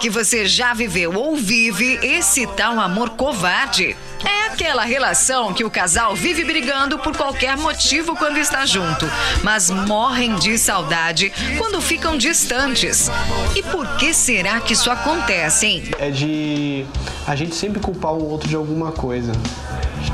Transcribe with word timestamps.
Que 0.00 0.08
você 0.08 0.46
já 0.46 0.72
viveu 0.72 1.14
ou 1.14 1.36
vive 1.36 1.98
esse 2.02 2.46
tal 2.46 2.80
amor 2.80 3.10
covarde? 3.10 3.94
É 4.24 4.46
aquela 4.46 4.82
relação 4.82 5.52
que 5.52 5.62
o 5.64 5.70
casal 5.70 6.14
vive 6.14 6.42
brigando 6.44 6.98
por 6.98 7.16
qualquer 7.16 7.56
motivo 7.56 8.16
quando 8.16 8.38
está 8.38 8.64
junto, 8.66 9.06
mas 9.42 9.70
morrem 9.70 10.36
de 10.36 10.58
saudade 10.58 11.32
quando 11.58 11.80
ficam 11.80 12.16
distantes. 12.16 13.10
E 13.54 13.62
por 13.62 13.86
que 13.96 14.12
será 14.14 14.60
que 14.60 14.72
isso 14.72 14.90
acontece, 14.90 15.66
hein? 15.66 15.90
é 15.98 16.10
de 16.10 16.86
a 17.26 17.36
gente 17.36 17.54
sempre 17.54 17.80
culpar 17.80 18.12
o 18.12 18.26
outro 18.26 18.48
de 18.48 18.56
alguma 18.56 18.92
coisa. 18.92 19.32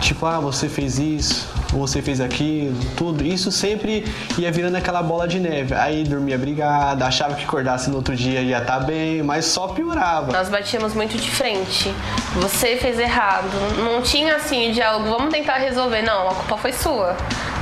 Tipo, 0.00 0.26
ah, 0.26 0.40
você 0.40 0.68
fez 0.68 0.98
isso, 0.98 1.48
você 1.78 2.02
fez 2.02 2.20
aquilo, 2.20 2.78
tudo. 2.96 3.24
Isso 3.24 3.50
sempre 3.50 4.04
ia 4.38 4.50
virando 4.50 4.76
aquela 4.76 5.02
bola 5.02 5.26
de 5.26 5.38
neve. 5.38 5.74
Aí 5.74 6.04
dormia 6.04 6.38
brigada, 6.38 7.06
achava 7.06 7.34
que 7.34 7.44
acordasse 7.44 7.90
no 7.90 7.96
outro 7.96 8.14
dia 8.14 8.40
ia 8.40 8.58
estar 8.58 8.80
bem, 8.80 9.22
mas 9.22 9.44
só 9.46 9.68
piorava. 9.68 10.32
Nós 10.32 10.48
batíamos 10.48 10.94
muito 10.94 11.16
de 11.16 11.30
frente. 11.30 11.92
Você 12.36 12.76
fez 12.76 12.98
errado. 12.98 13.50
Não 13.78 14.02
tinha 14.02 14.36
assim 14.36 14.72
diálogo, 14.72 15.08
vamos 15.08 15.32
tentar 15.32 15.56
resolver. 15.56 16.02
Não, 16.02 16.28
a 16.28 16.34
culpa 16.34 16.56
foi 16.56 16.72
sua. 16.72 17.16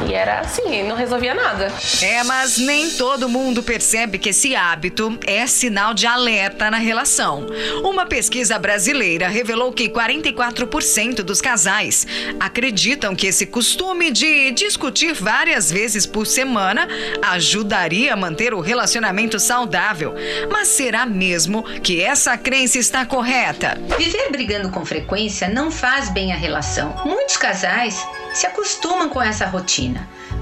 E 0.06 0.12
era 0.12 0.40
assim, 0.40 0.82
não 0.82 0.96
resolvia 0.96 1.34
nada. 1.34 1.72
É, 2.02 2.22
mas 2.24 2.58
nem 2.58 2.90
todo 2.90 3.28
mundo 3.28 3.62
percebe 3.62 4.18
que 4.18 4.30
esse 4.30 4.54
hábito 4.54 5.18
é 5.26 5.46
sinal 5.46 5.94
de 5.94 6.06
alerta 6.06 6.70
na 6.70 6.78
relação. 6.78 7.46
Uma 7.82 8.06
pesquisa 8.06 8.58
brasileira 8.58 9.28
revelou 9.28 9.72
que 9.72 9.88
44% 9.88 11.22
dos 11.22 11.40
casais 11.40 12.06
acreditam 12.38 13.14
que 13.14 13.26
esse 13.26 13.46
costume 13.46 14.10
de 14.10 14.50
discutir 14.50 15.14
várias 15.14 15.70
vezes 15.70 16.06
por 16.06 16.26
semana 16.26 16.88
ajudaria 17.22 18.12
a 18.12 18.16
manter 18.16 18.52
o 18.52 18.60
relacionamento 18.60 19.38
saudável. 19.38 20.14
Mas 20.50 20.68
será 20.68 21.06
mesmo 21.06 21.62
que 21.80 22.00
essa 22.00 22.36
crença 22.36 22.78
está 22.78 23.06
correta? 23.06 23.78
Viver 23.96 24.30
brigando 24.30 24.70
com 24.70 24.84
frequência 24.84 25.48
não 25.48 25.70
faz 25.70 26.10
bem 26.10 26.32
à 26.32 26.36
relação. 26.36 26.94
Muitos 27.04 27.36
casais 27.36 28.04
se 28.34 28.46
acostumam 28.46 29.08
com 29.08 29.22
essa 29.22 29.46
rotina, 29.46 29.83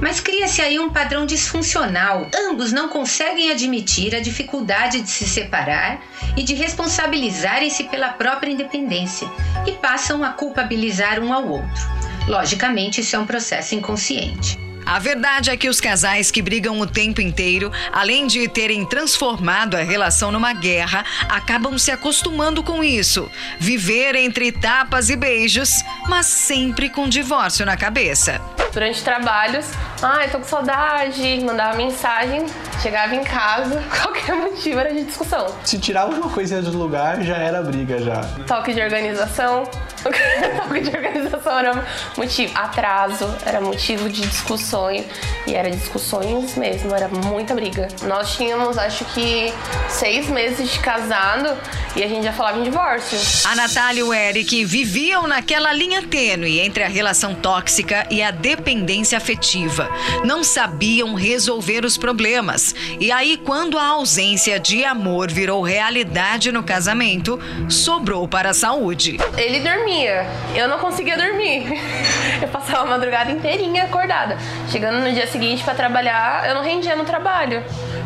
mas 0.01 0.21
cria-se 0.21 0.61
aí 0.61 0.79
um 0.79 0.91
padrão 0.91 1.25
disfuncional. 1.25 2.29
Ambos 2.49 2.73
não 2.73 2.89
conseguem 2.89 3.51
admitir 3.51 4.15
a 4.15 4.21
dificuldade 4.21 5.01
de 5.01 5.09
se 5.09 5.27
separar 5.27 6.03
e 6.37 6.43
de 6.43 6.55
responsabilizarem-se 6.55 7.85
pela 7.85 8.11
própria 8.11 8.51
independência 8.51 9.29
e 9.67 9.73
passam 9.73 10.25
a 10.25 10.31
culpabilizar 10.31 11.21
um 11.21 11.33
ao 11.33 11.47
outro. 11.47 11.83
Logicamente, 12.27 13.01
isso 13.01 13.17
é 13.17 13.19
um 13.19 13.27
processo 13.27 13.75
inconsciente. 13.75 14.59
A 14.85 14.99
verdade 14.99 15.51
é 15.51 15.57
que 15.57 15.69
os 15.69 15.81
casais 15.81 16.31
que 16.31 16.43
brigam 16.43 16.81
o 16.81 16.87
tempo 16.87 17.21
inteiro, 17.21 17.71
além 17.93 18.27
de 18.27 18.49
terem 18.49 18.85
transformado 18.85 19.77
a 19.77 19.83
relação 19.83 20.33
numa 20.33 20.53
guerra, 20.53 21.05
acabam 21.29 21.79
se 21.79 21.91
acostumando 21.91 22.63
com 22.63 22.83
isso. 22.83 23.31
Viver 23.61 24.17
entre 24.17 24.51
tapas 24.51 25.09
e 25.09 25.17
beijos, 25.17 25.85
mas 26.09 26.27
sempre 26.27 26.91
com 26.91 27.09
divórcio 27.09 27.65
na 27.65 27.77
cabeça. 27.77 28.41
Durante 28.73 29.05
trabalhos, 29.05 29.67
ai, 30.03 30.31
tô 30.31 30.39
com 30.39 30.45
saudade, 30.45 31.41
mandava 31.45 31.77
mensagem, 31.77 32.47
chegava 32.83 33.15
em 33.15 33.23
casa, 33.23 33.83
qualquer 34.03 34.35
motivo 34.35 34.81
era 34.81 34.93
de 34.93 35.05
discussão. 35.05 35.47
Se 35.65 35.79
tirava 35.79 36.13
uma 36.15 36.31
coisinha 36.31 36.63
do 36.63 36.77
lugar, 36.77 37.23
já 37.23 37.37
era 37.37 37.63
briga 37.63 38.01
já. 38.01 38.23
Toque 38.47 38.73
de 38.73 38.81
organização. 38.81 39.65
Toque 40.03 40.81
de 40.81 40.97
organização 40.97 41.59
era 41.59 41.85
motivo. 42.17 42.53
Atraso 42.59 43.35
era 43.45 43.61
motivo 43.61 44.09
de 44.09 44.23
discussões. 44.23 45.05
E 45.47 45.55
era 45.55 45.71
discussões 45.71 46.57
mesmo, 46.57 46.95
era 46.95 47.09
muita 47.09 47.55
briga. 47.55 47.89
Nós 48.03 48.35
tínhamos, 48.37 48.79
acho 48.79 49.05
que, 49.07 49.53
seis 49.89 50.29
meses 50.29 50.71
de 50.71 50.79
casado 50.79 51.57
e 51.95 52.03
a 52.03 52.09
gente 52.09 52.25
já 52.25 52.33
falava 52.33 52.59
em 52.59 52.63
divórcio. 52.63 53.19
A 53.51 53.55
Natália 53.55 54.01
e 54.01 54.03
o 54.03 54.15
Eric 54.15 54.65
viviam 54.65 55.27
naquela 55.27 55.73
linha 55.73 56.03
tênue 56.03 56.61
entre 56.61 56.83
a 56.83 56.89
relação 56.89 57.35
tóxica 57.35 58.07
e 58.11 58.23
a 58.23 58.31
dependência 58.63 59.19
afetiva. 59.19 59.89
Não 60.25 60.45
sabiam 60.45 61.15
resolver 61.15 61.85
os 61.85 61.99
problemas. 61.99 62.73
E 63.01 63.11
aí, 63.11 63.37
quando 63.37 63.77
a 63.77 63.85
ausência 63.85 64.61
de 64.61 64.85
amor 64.85 65.33
virou 65.33 65.63
realidade 65.63 66.53
no 66.53 66.63
casamento, 66.63 67.41
sobrou 67.69 68.29
para 68.29 68.51
a 68.51 68.55
saúde. 68.55 69.19
Ele 69.37 69.59
dormia, 69.59 70.27
eu 70.55 70.69
não 70.69 70.79
conseguia 70.79 71.17
dormir. 71.17 71.81
Eu 72.41 72.49
passava 72.49 72.83
a 72.83 72.91
madrugada 72.91 73.31
inteirinha 73.31 73.85
acordada. 73.85 74.37
Chegando 74.69 74.99
no 74.99 75.13
dia 75.13 75.27
seguinte 75.29 75.63
para 75.63 75.75
trabalhar, 75.75 76.49
eu 76.49 76.57
não 76.57 76.63
rendia 76.63 76.97
no 76.97 77.05
trabalho. 77.05 77.63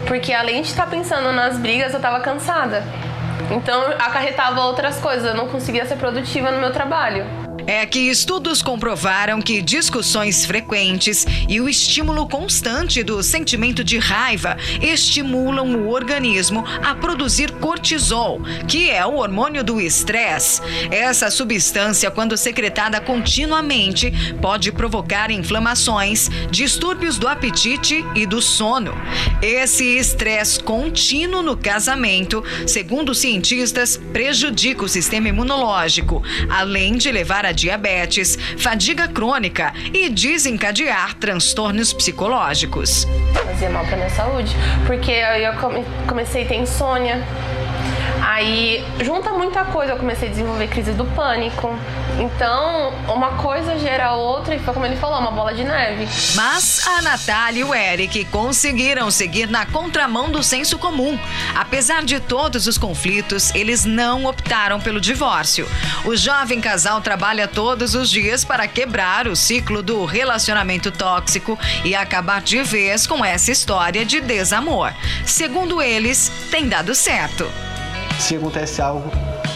Porque 0.07 0.31
além 0.31 0.61
de 0.61 0.69
estar 0.69 0.87
pensando 0.91 1.33
nas 1.33 1.59
brigas, 1.59 1.93
eu 1.93 1.97
estava 1.97 2.21
cansada. 2.21 2.85
Então 3.51 3.83
acarretava 3.99 4.61
outras 4.63 4.99
coisas, 4.99 5.25
eu 5.25 5.35
não 5.35 5.49
conseguia 5.49 5.87
ser 5.87 5.97
produtiva 5.97 6.51
no 6.51 6.59
meu 6.59 6.71
trabalho. 6.71 7.46
É 7.67 7.85
que 7.85 7.99
estudos 7.99 8.63
comprovaram 8.63 9.43
que 9.43 9.61
discussões 9.61 10.47
frequentes 10.47 11.27
e 11.49 11.61
o 11.61 11.69
estímulo 11.69 12.29
constante 12.29 13.03
do 13.03 13.21
sentimento 13.25 13.83
de 13.83 13.99
raiva 13.99 14.57
estimulam 14.81 15.75
o 15.75 15.89
organismo 15.91 16.65
a 16.85 16.95
produzir 16.95 17.51
cortisol, 17.53 18.41
que 18.69 18.89
é 18.89 19.05
o 19.05 19.17
hormônio 19.17 19.65
do 19.65 19.81
estresse. 19.81 20.63
Essa 20.93 21.29
substância, 21.29 22.09
quando 22.09 22.37
secretada 22.37 23.01
continuamente, 23.01 24.13
pode 24.41 24.71
provocar 24.71 25.33
inflamações, 25.33 26.31
distúrbios 26.51 27.19
do 27.19 27.27
apetite 27.27 28.05
e 28.15 28.27
do 28.27 28.41
sono. 28.41 28.95
Esse 29.43 29.85
estresse 29.85 30.63
contínuo 30.63 31.43
no 31.43 31.57
casamento, 31.57 32.45
segundo 32.65 33.13
cientistas, 33.13 33.97
prejudica 34.13 34.85
o 34.85 34.89
sistema 34.89 35.29
imunológico, 35.29 36.23
além 36.49 36.97
de 36.97 37.11
levar 37.11 37.45
a 37.45 37.56
diabetes, 37.57 38.39
fadiga 38.59 39.09
crônica 39.09 39.73
e 39.93 40.09
desencadear 40.09 41.15
transtornos 41.15 41.93
psicológicos. 41.93 43.07
Fazia 43.33 43.71
mal 43.71 43.85
pra 43.87 43.97
minha 43.97 44.11
saúde, 44.11 44.55
porque 44.87 45.11
eu 45.11 45.53
come- 45.55 45.85
comecei 46.07 46.45
a 46.45 46.47
ter 46.47 46.57
insônia. 46.57 47.25
Aí 48.37 48.85
junta 49.03 49.33
muita 49.33 49.65
coisa, 49.65 49.93
eu 49.93 49.97
comecei 49.97 50.29
a 50.29 50.31
desenvolver 50.31 50.69
crise 50.69 50.93
do 50.93 51.07
pânico. 51.07 51.75
Então, 52.19 52.93
uma 53.09 53.31
coisa 53.39 53.79
gera 53.79 54.13
outra 54.13 54.55
e 54.55 54.59
foi 54.59 54.75
como 54.75 54.85
ele 54.85 54.97
falou, 54.97 55.19
uma 55.19 55.31
bola 55.31 55.55
de 55.55 55.65
neve. 55.65 56.07
Mas 56.35 56.87
a 56.87 57.01
Natália 57.01 57.61
e 57.61 57.65
o 57.65 57.75
Eric 57.75 58.27
conseguiram 58.27 59.11
seguir 59.11 59.49
na 59.49 59.65
contramão 59.65 60.31
do 60.31 60.43
senso 60.43 60.77
comum. 60.77 61.19
Apesar 61.55 62.05
de 62.05 62.21
todos 62.21 62.67
os 62.67 62.77
conflitos, 62.77 63.55
eles 63.55 63.87
não 63.87 64.27
optaram 64.27 64.83
pelo 64.83 65.01
divórcio. 65.01 65.67
O 66.05 66.15
jovem 66.15 66.61
casal 66.61 67.01
trabalha 67.01 67.49
todos 67.49 67.95
os 67.95 68.11
dias 68.11 68.45
para 68.45 68.69
quebrar 68.69 69.27
o 69.27 69.35
ciclo 69.35 69.83
do 69.83 70.05
relacionamento 70.05 70.91
tóxico 70.91 71.59
e 71.83 71.95
acabar 71.95 72.43
de 72.43 72.63
vez 72.63 73.07
com 73.07 73.25
essa 73.25 73.51
história 73.51 74.05
de 74.05 74.21
desamor. 74.21 74.93
Segundo 75.25 75.81
eles, 75.81 76.31
tem 76.51 76.69
dado 76.69 76.95
certo. 76.95 77.51
Se 78.19 78.37
acontece 78.37 78.83
algo, 78.83 79.11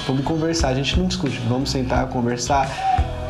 vamos 0.07 0.25
conversar. 0.25 0.69
A 0.69 0.75
gente 0.75 0.99
não 0.99 1.07
discute, 1.07 1.41
vamos 1.49 1.71
sentar, 1.71 2.07
conversar. 2.09 2.69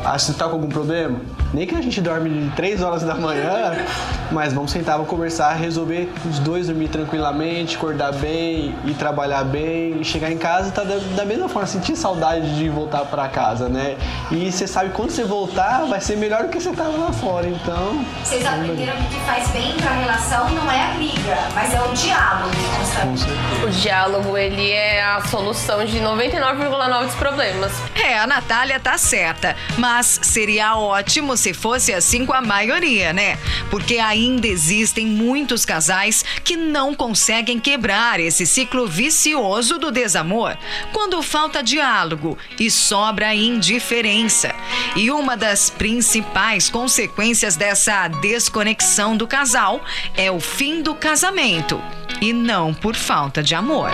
Ah, 0.03 0.17
você 0.17 0.33
tá 0.33 0.45
com 0.45 0.55
algum 0.55 0.67
problema? 0.69 1.19
Nem 1.53 1.67
que 1.67 1.75
a 1.75 1.81
gente 1.81 1.99
dorme 2.01 2.29
de 2.29 2.49
3 2.55 2.81
horas 2.81 3.03
da 3.03 3.15
manhã, 3.15 3.85
mas 4.31 4.53
vamos 4.53 4.71
sentar, 4.71 4.95
vamos 4.95 5.09
conversar, 5.09 5.53
resolver 5.53 6.11
os 6.29 6.39
dois 6.39 6.67
dormir 6.67 6.87
tranquilamente, 6.89 7.75
acordar 7.75 8.13
bem, 8.13 8.75
ir 8.85 8.93
trabalhar 8.95 9.43
bem 9.43 9.99
e 10.01 10.03
chegar 10.03 10.31
em 10.31 10.37
casa 10.37 10.69
e 10.69 10.71
tá 10.71 10.83
da, 10.83 10.97
da 11.15 11.25
mesma 11.25 11.47
forma, 11.47 11.67
sentir 11.67 11.95
saudade 11.95 12.55
de 12.57 12.69
voltar 12.69 13.05
para 13.05 13.27
casa, 13.27 13.69
né? 13.69 13.97
E 14.31 14.51
você 14.51 14.67
sabe 14.67 14.89
que 14.89 14.95
quando 14.95 15.11
você 15.11 15.23
voltar, 15.23 15.85
vai 15.85 16.01
ser 16.01 16.17
melhor 16.17 16.43
do 16.43 16.49
que 16.49 16.59
você 16.59 16.71
tava 16.71 16.97
lá 16.97 17.11
fora, 17.11 17.47
então. 17.47 18.05
Vocês 18.23 18.45
aprenderam 18.45 18.95
que 18.95 19.03
o 19.03 19.19
que 19.19 19.25
faz 19.25 19.47
bem 19.49 19.73
pra 19.77 19.91
relação 19.91 20.49
não 20.49 20.71
é 20.71 20.91
a 20.91 20.93
briga, 20.93 21.37
mas 21.53 21.73
é 21.73 21.81
o 21.81 21.93
diálogo 21.93 22.55
Com 23.01 23.17
certeza. 23.17 23.65
O 23.65 23.69
diálogo, 23.69 24.37
ele 24.37 24.71
é 24.71 25.03
a 25.03 25.21
solução 25.21 25.85
de 25.85 25.99
99,9 25.99 27.05
dos 27.05 27.15
problemas. 27.15 27.71
É, 27.95 28.17
a 28.17 28.25
Natália 28.25 28.79
tá 28.79 28.97
certa, 28.97 29.55
mas 29.77 30.01
Mas 30.01 30.19
seria 30.23 30.75
ótimo 30.77 31.37
se 31.41 31.53
fosse 31.53 31.91
assim 31.93 32.25
com 32.25 32.33
a 32.33 32.41
maioria, 32.41 33.11
né? 33.11 33.37
Porque 33.69 33.97
ainda 33.97 34.47
existem 34.47 35.07
muitos 35.07 35.65
casais 35.65 36.23
que 36.43 36.55
não 36.55 36.93
conseguem 36.93 37.59
quebrar 37.59 38.19
esse 38.19 38.45
ciclo 38.45 38.87
vicioso 38.87 39.77
do 39.77 39.91
desamor 39.91 40.57
quando 40.93 41.21
falta 41.21 41.63
diálogo 41.63 42.37
e 42.59 42.69
sobra 42.69 43.33
indiferença. 43.33 44.53
E 44.95 45.09
uma 45.09 45.35
das 45.35 45.69
principais 45.69 46.69
consequências 46.69 47.55
dessa 47.55 48.07
desconexão 48.07 49.17
do 49.17 49.27
casal 49.27 49.83
é 50.15 50.29
o 50.29 50.39
fim 50.39 50.81
do 50.81 50.93
casamento 50.93 51.81
e 52.21 52.31
não 52.31 52.73
por 52.73 52.95
falta 52.95 53.41
de 53.41 53.55
amor. 53.55 53.89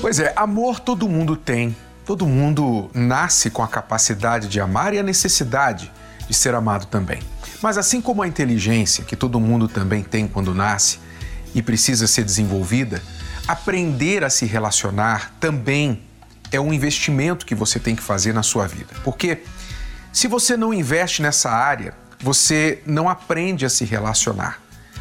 Pois 0.00 0.20
é, 0.20 0.34
amor 0.36 0.80
todo 0.80 1.08
mundo 1.08 1.34
tem. 1.34 1.74
Todo 2.04 2.26
mundo 2.26 2.90
nasce 2.92 3.48
com 3.48 3.62
a 3.62 3.68
capacidade 3.68 4.46
de 4.46 4.60
amar 4.60 4.92
e 4.92 4.98
a 4.98 5.02
necessidade 5.02 5.90
de 6.28 6.34
ser 6.34 6.54
amado 6.54 6.86
também. 6.86 7.20
Mas 7.62 7.78
assim 7.78 8.00
como 8.00 8.22
a 8.22 8.28
inteligência, 8.28 9.04
que 9.04 9.16
todo 9.16 9.40
mundo 9.40 9.68
também 9.68 10.02
tem 10.02 10.28
quando 10.28 10.54
nasce 10.54 10.98
e 11.54 11.62
precisa 11.62 12.06
ser 12.06 12.22
desenvolvida, 12.22 13.02
aprender 13.48 14.22
a 14.22 14.28
se 14.28 14.44
relacionar 14.44 15.32
também 15.40 16.02
é 16.52 16.60
um 16.60 16.74
investimento 16.74 17.46
que 17.46 17.54
você 17.54 17.80
tem 17.80 17.96
que 17.96 18.02
fazer 18.02 18.34
na 18.34 18.42
sua 18.42 18.66
vida. 18.66 18.94
Porque 19.02 19.42
se 20.12 20.28
você 20.28 20.58
não 20.58 20.74
investe 20.74 21.22
nessa 21.22 21.50
área, 21.50 21.94
você 22.20 22.82
não 22.84 23.08
aprende 23.08 23.64
a 23.64 23.70
se 23.70 23.84
relacionar. 23.86 24.60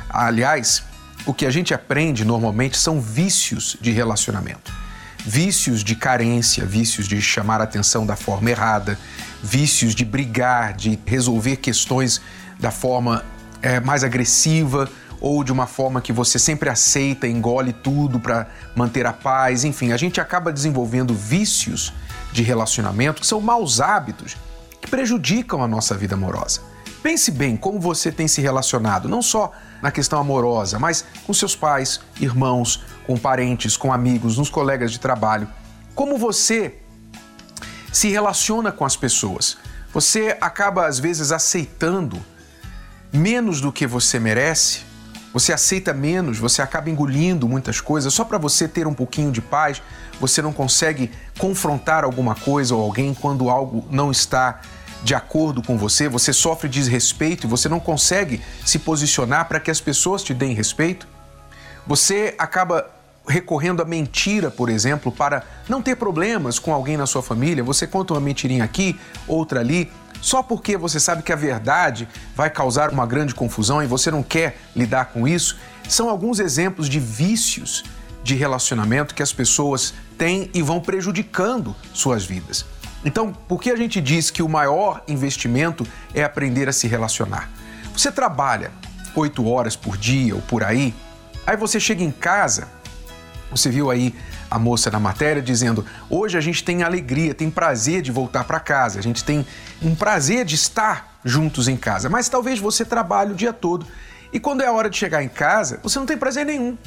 Aliás, 0.10 0.84
o 1.26 1.34
que 1.34 1.46
a 1.46 1.52
gente 1.52 1.74
aprende 1.74 2.24
normalmente 2.24 2.78
são 2.78 3.02
vícios 3.02 3.76
de 3.82 3.92
relacionamento 3.92 4.83
vícios 5.26 5.84
de 5.84 5.96
carência, 5.96 6.66
vícios 6.66 7.08
de 7.08 7.22
chamar 7.22 7.62
a 7.62 7.64
atenção 7.64 8.06
da 8.06 8.16
forma 8.16 8.50
errada, 8.50 8.98
vícios 9.42 9.96
de 9.96 10.04
brigar, 10.04 10.74
de 10.74 11.00
resolver 11.06 11.58
questões 11.58 12.22
da 12.60 12.72
forma 12.72 13.24
é, 13.62 13.80
mais 13.80 14.04
agressiva 14.04 14.90
ou 15.22 15.44
de 15.44 15.54
uma 15.54 15.66
forma 15.66 16.02
que 16.02 16.12
você 16.12 16.38
sempre 16.38 16.70
aceita, 16.70 17.28
engole 17.28 17.72
tudo 17.72 18.20
para 18.20 18.48
manter 18.76 19.06
a 19.06 19.14
paz. 19.14 19.64
Enfim, 19.64 19.94
a 19.94 19.98
gente 19.98 20.20
acaba 20.20 20.52
desenvolvendo 20.52 21.14
vícios 21.14 21.94
de 22.34 22.44
relacionamento 22.44 23.22
que 23.22 23.28
são 23.28 23.40
maus 23.40 23.80
hábitos 23.80 24.36
que 24.82 24.90
prejudicam 24.90 25.64
a 25.64 25.68
nossa 25.68 25.96
vida 25.96 26.16
amorosa. 26.16 26.60
Pense 27.02 27.32
bem 27.32 27.56
como 27.56 27.80
você 27.80 28.12
tem 28.12 28.28
se 28.28 28.42
relacionado, 28.42 29.08
não 29.08 29.22
só 29.22 29.54
na 29.84 29.92
questão 29.92 30.18
amorosa, 30.18 30.80
mas 30.80 31.04
com 31.28 31.34
seus 31.34 31.58
pais, 31.58 32.00
irmãos, 32.18 32.86
com 33.06 33.18
parentes, 33.18 33.76
com 33.76 33.92
amigos, 33.92 34.38
nos 34.38 34.50
colegas 34.50 34.94
de 34.94 34.98
trabalho. 34.98 35.46
Como 35.94 36.18
você 36.18 36.76
se 37.92 38.08
relaciona 38.08 38.72
com 38.72 38.86
as 38.86 38.96
pessoas? 38.96 39.58
Você 39.94 40.38
acaba 40.40 40.88
às 40.88 41.00
vezes 41.00 41.34
aceitando 41.34 42.18
menos 43.12 43.60
do 43.60 43.74
que 43.74 43.86
você 43.86 44.22
merece? 44.22 44.86
Você 45.34 45.52
aceita 45.52 45.94
menos, 45.94 46.40
você 46.40 46.62
acaba 46.62 46.90
engolindo 46.90 47.46
muitas 47.50 47.82
coisas 47.82 48.14
só 48.14 48.24
para 48.24 48.38
você 48.38 48.70
ter 48.70 48.88
um 48.88 48.94
pouquinho 48.94 49.34
de 49.34 49.42
paz. 49.42 49.82
Você 50.18 50.42
não 50.42 50.54
consegue 50.54 51.12
confrontar 51.38 52.06
alguma 52.06 52.36
coisa 52.36 52.74
ou 52.74 52.82
alguém 52.82 53.14
quando 53.14 53.50
algo 53.50 53.86
não 53.92 54.12
está 54.12 54.62
de 55.04 55.14
acordo 55.14 55.62
com 55.62 55.78
você, 55.78 56.08
você 56.08 56.32
sofre 56.32 56.70
desrespeito 56.70 57.46
e 57.46 57.50
você 57.50 57.68
não 57.68 57.80
consegue 57.80 58.42
se 58.66 58.80
posicionar 58.80 59.48
para 59.48 59.60
que 59.60 59.70
as 59.70 59.82
pessoas 59.82 60.24
te 60.24 60.34
deem 60.34 60.56
respeito. 60.56 61.08
Você 61.86 62.34
acaba 62.38 62.90
recorrendo 63.28 63.82
à 63.82 63.86
mentira, 63.86 64.50
por 64.50 64.70
exemplo, 64.70 65.12
para 65.12 65.44
não 65.68 65.82
ter 65.82 65.96
problemas 65.96 66.58
com 66.60 66.74
alguém 66.74 66.98
na 66.98 67.06
sua 67.06 67.22
família. 67.22 67.64
Você 67.64 67.86
conta 67.86 68.14
uma 68.14 68.22
mentirinha 68.22 68.64
aqui, 68.64 68.98
outra 69.28 69.60
ali, 69.60 69.92
só 70.22 70.42
porque 70.42 70.78
você 70.78 71.00
sabe 71.00 71.22
que 71.22 71.34
a 71.34 71.36
verdade 71.36 72.08
vai 72.36 72.50
causar 72.50 72.90
uma 72.90 73.06
grande 73.06 73.36
confusão 73.36 73.84
e 73.84 73.88
você 73.88 74.10
não 74.10 74.24
quer 74.24 74.58
lidar 74.74 75.06
com 75.06 75.28
isso. 75.28 75.58
São 75.88 76.10
alguns 76.10 76.40
exemplos 76.40 76.88
de 76.88 77.00
vícios 77.00 77.84
de 78.24 78.36
relacionamento 78.36 79.14
que 79.14 79.22
as 79.22 79.34
pessoas 79.34 79.94
têm 80.18 80.50
e 80.54 80.62
vão 80.62 80.80
prejudicando 80.80 81.76
suas 81.94 82.24
vidas. 82.24 82.66
Então, 83.06 83.34
por 83.34 83.62
que 83.62 83.70
a 83.70 83.76
gente 83.76 84.00
diz 84.00 84.32
que 84.32 84.42
o 84.42 84.48
maior 84.48 85.04
investimento 85.08 85.86
é 86.14 86.24
aprender 86.24 86.70
a 86.70 86.74
se 86.74 86.88
relacionar? 86.88 87.50
Você 87.92 88.12
trabalha 88.12 88.72
oito 89.16 89.48
horas 89.48 89.76
por 89.76 89.98
dia 89.98 90.34
ou 90.34 90.42
por 90.42 90.64
aí, 90.64 90.94
aí 91.46 91.58
você 91.58 91.80
chega 91.80 92.04
em 92.04 92.12
casa, 92.12 92.68
você 93.52 93.70
viu 93.70 93.92
aí 93.92 94.16
a 94.50 94.58
moça 94.58 94.90
na 94.90 95.00
matéria 95.00 95.42
dizendo: 95.42 95.86
hoje 96.10 96.38
a 96.38 96.42
gente 96.42 96.64
tem 96.64 96.82
alegria, 96.82 97.34
tem 97.34 97.50
prazer 97.50 98.02
de 98.02 98.12
voltar 98.12 98.46
para 98.46 98.60
casa, 98.60 99.00
a 99.00 99.04
gente 99.04 99.24
tem 99.24 99.46
um 99.82 99.94
prazer 99.94 100.46
de 100.46 100.56
estar 100.56 101.20
juntos 101.26 101.68
em 101.68 101.76
casa, 101.76 102.10
mas 102.10 102.30
talvez 102.30 102.60
você 102.60 102.86
trabalhe 102.86 103.34
o 103.34 103.36
dia 103.36 103.52
todo 103.52 103.86
e 104.32 104.40
quando 104.40 104.62
é 104.62 104.68
a 104.68 104.72
hora 104.72 104.90
de 104.90 104.98
chegar 104.98 105.22
em 105.22 105.30
casa, 105.30 105.80
você 105.84 106.00
não 106.00 106.06
tem 106.06 106.18
prazer 106.18 106.46
nenhum. 106.46 106.78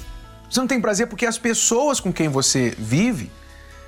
Você 0.50 0.60
não 0.60 0.66
tem 0.66 0.80
prazer 0.80 1.06
porque 1.08 1.26
as 1.26 1.38
pessoas 1.38 2.00
com 2.00 2.12
quem 2.12 2.28
você 2.28 2.74
vive, 2.78 3.30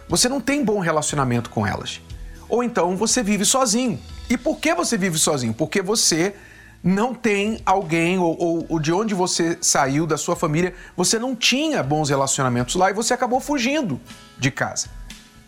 você 0.08 0.28
não 0.28 0.40
tem 0.40 0.64
bom 0.64 0.80
relacionamento 0.80 1.50
com 1.50 1.66
elas 1.66 2.00
ou 2.48 2.62
então 2.62 2.96
você 2.96 3.22
vive 3.22 3.44
sozinho. 3.44 3.98
E 4.28 4.36
por 4.36 4.58
que 4.58 4.74
você 4.74 4.96
vive 4.96 5.18
sozinho? 5.18 5.54
Porque 5.54 5.82
você 5.82 6.34
não 6.82 7.12
tem 7.14 7.60
alguém, 7.66 8.18
ou, 8.18 8.36
ou, 8.38 8.66
ou, 8.68 8.78
de 8.78 8.92
onde 8.92 9.14
você 9.14 9.58
saiu, 9.60 10.06
da 10.06 10.16
sua 10.16 10.36
família, 10.36 10.74
você 10.96 11.18
não 11.18 11.34
tinha 11.34 11.82
bons 11.82 12.08
relacionamentos 12.08 12.76
lá 12.76 12.90
e 12.90 12.94
você 12.94 13.12
acabou 13.12 13.40
fugindo 13.40 14.00
de 14.38 14.50
casa, 14.50 14.88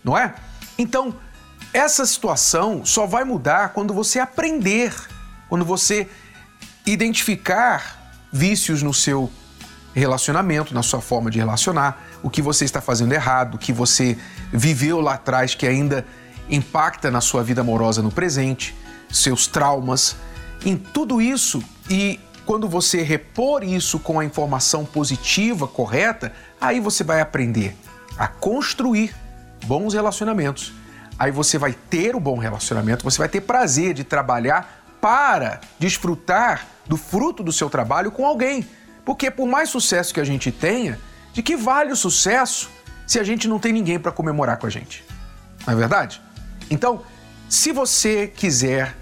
não 0.02 0.18
é? 0.18 0.34
Então, 0.76 1.14
essa 1.72 2.04
situação 2.04 2.84
só 2.84 3.06
vai 3.06 3.22
mudar 3.22 3.72
quando 3.72 3.94
você 3.94 4.18
aprender, 4.18 4.92
quando 5.48 5.64
você 5.64 6.08
identificar 6.84 8.12
vícios 8.32 8.82
no 8.82 8.92
seu 8.92 9.30
relacionamento, 9.94 10.74
na 10.74 10.82
sua 10.82 11.00
forma 11.00 11.30
de 11.30 11.38
relacionar, 11.38 12.02
o 12.22 12.30
que 12.30 12.42
você 12.42 12.64
está 12.64 12.80
fazendo 12.80 13.12
errado, 13.12 13.54
o 13.54 13.58
que 13.58 13.72
você 13.72 14.18
viveu 14.52 15.00
lá 15.00 15.14
atrás 15.14 15.54
que 15.54 15.66
ainda 15.66 16.04
impacta 16.50 17.10
na 17.10 17.20
sua 17.20 17.42
vida 17.42 17.60
amorosa 17.60 18.02
no 18.02 18.10
presente, 18.10 18.74
seus 19.10 19.46
traumas, 19.46 20.16
em 20.64 20.76
tudo 20.76 21.22
isso 21.22 21.62
e 21.88 22.20
quando 22.44 22.68
você 22.68 23.02
repor 23.02 23.62
isso 23.62 23.98
com 23.98 24.18
a 24.18 24.24
informação 24.24 24.84
positiva 24.84 25.68
correta, 25.68 26.32
aí 26.60 26.80
você 26.80 27.04
vai 27.04 27.20
aprender 27.20 27.76
a 28.18 28.26
construir 28.26 29.14
bons 29.66 29.94
relacionamentos. 29.94 30.72
Aí 31.18 31.30
você 31.30 31.58
vai 31.58 31.72
ter 31.72 32.16
o 32.16 32.20
bom 32.20 32.38
relacionamento, 32.38 33.04
você 33.04 33.18
vai 33.18 33.28
ter 33.28 33.42
prazer 33.42 33.94
de 33.94 34.04
trabalhar 34.04 34.82
para 35.00 35.60
desfrutar 35.78 36.66
do 36.86 36.96
fruto 36.96 37.42
do 37.42 37.52
seu 37.52 37.70
trabalho 37.70 38.10
com 38.10 38.26
alguém. 38.26 38.66
Porque 39.04 39.30
por 39.30 39.46
mais 39.46 39.70
sucesso 39.70 40.12
que 40.12 40.20
a 40.20 40.24
gente 40.24 40.50
tenha, 40.50 40.98
de 41.32 41.42
que 41.42 41.56
vale 41.56 41.92
o 41.92 41.96
sucesso 41.96 42.70
se 43.06 43.18
a 43.18 43.24
gente 43.24 43.46
não 43.46 43.58
tem 43.58 43.72
ninguém 43.72 43.98
para 43.98 44.12
comemorar 44.12 44.56
com 44.58 44.66
a 44.66 44.70
gente? 44.70 45.04
Não 45.66 45.74
é 45.74 45.76
verdade? 45.76 46.20
Então, 46.70 47.02
se 47.48 47.72
você 47.72 48.26
quiser 48.28 48.96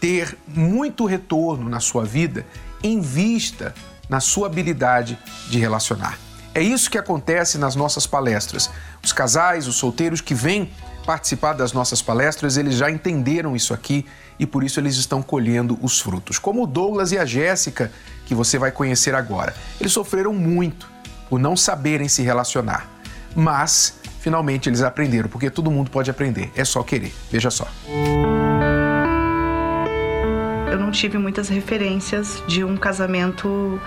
ter 0.00 0.36
muito 0.46 1.06
retorno 1.06 1.68
na 1.68 1.80
sua 1.80 2.04
vida, 2.04 2.44
invista 2.82 3.74
na 4.08 4.20
sua 4.20 4.48
habilidade 4.48 5.18
de 5.48 5.58
relacionar. 5.58 6.18
É 6.54 6.62
isso 6.62 6.90
que 6.90 6.98
acontece 6.98 7.56
nas 7.56 7.74
nossas 7.74 8.06
palestras. 8.06 8.70
Os 9.02 9.12
casais, 9.12 9.66
os 9.66 9.76
solteiros 9.76 10.20
que 10.20 10.34
vêm 10.34 10.70
participar 11.06 11.52
das 11.52 11.72
nossas 11.72 12.00
palestras, 12.00 12.56
eles 12.56 12.76
já 12.76 12.90
entenderam 12.90 13.56
isso 13.56 13.74
aqui 13.74 14.06
e 14.38 14.46
por 14.46 14.62
isso 14.62 14.80
eles 14.80 14.96
estão 14.96 15.22
colhendo 15.22 15.78
os 15.82 16.00
frutos. 16.00 16.38
Como 16.38 16.62
o 16.62 16.66
Douglas 16.66 17.12
e 17.12 17.18
a 17.18 17.24
Jéssica, 17.24 17.90
que 18.26 18.34
você 18.34 18.58
vai 18.58 18.70
conhecer 18.70 19.14
agora. 19.14 19.54
Eles 19.80 19.92
sofreram 19.92 20.32
muito 20.32 20.88
por 21.28 21.38
não 21.38 21.56
saberem 21.56 22.08
se 22.08 22.22
relacionar, 22.22 22.88
mas 23.34 23.94
finalmente 24.24 24.70
eles 24.70 24.80
aprenderam, 24.80 25.28
porque 25.28 25.50
todo 25.50 25.70
mundo 25.70 25.90
pode 25.90 26.10
aprender, 26.10 26.50
é 26.56 26.64
só 26.64 26.82
querer. 26.82 27.12
Veja 27.30 27.50
só. 27.50 27.68
Eu 30.72 30.78
não 30.78 30.90
tive 30.90 31.18
muitas 31.18 31.50
referências 31.50 32.42
de 32.48 32.64
um 32.64 32.74
casamento 32.74 33.78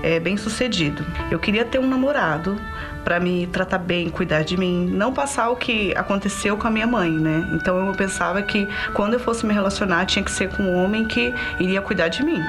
é, 0.00 0.20
bem 0.20 0.36
sucedido. 0.36 1.04
Eu 1.28 1.40
queria 1.40 1.64
ter 1.64 1.80
um 1.80 1.88
namorado 1.88 2.56
para 3.02 3.18
me 3.18 3.48
tratar 3.48 3.78
bem, 3.78 4.08
cuidar 4.10 4.44
de 4.44 4.56
mim, 4.56 4.86
não 4.86 5.12
passar 5.12 5.50
o 5.50 5.56
que 5.56 5.92
aconteceu 5.96 6.56
com 6.56 6.68
a 6.68 6.70
minha 6.70 6.86
mãe, 6.86 7.10
né? 7.10 7.50
Então 7.54 7.88
eu 7.88 7.92
pensava 7.92 8.40
que 8.42 8.68
quando 8.94 9.14
eu 9.14 9.20
fosse 9.20 9.44
me 9.44 9.52
relacionar 9.52 10.06
tinha 10.06 10.24
que 10.24 10.30
ser 10.30 10.50
com 10.50 10.62
um 10.62 10.84
homem 10.84 11.04
que 11.04 11.34
iria 11.58 11.82
cuidar 11.82 12.06
de 12.06 12.22
mim. 12.22 12.40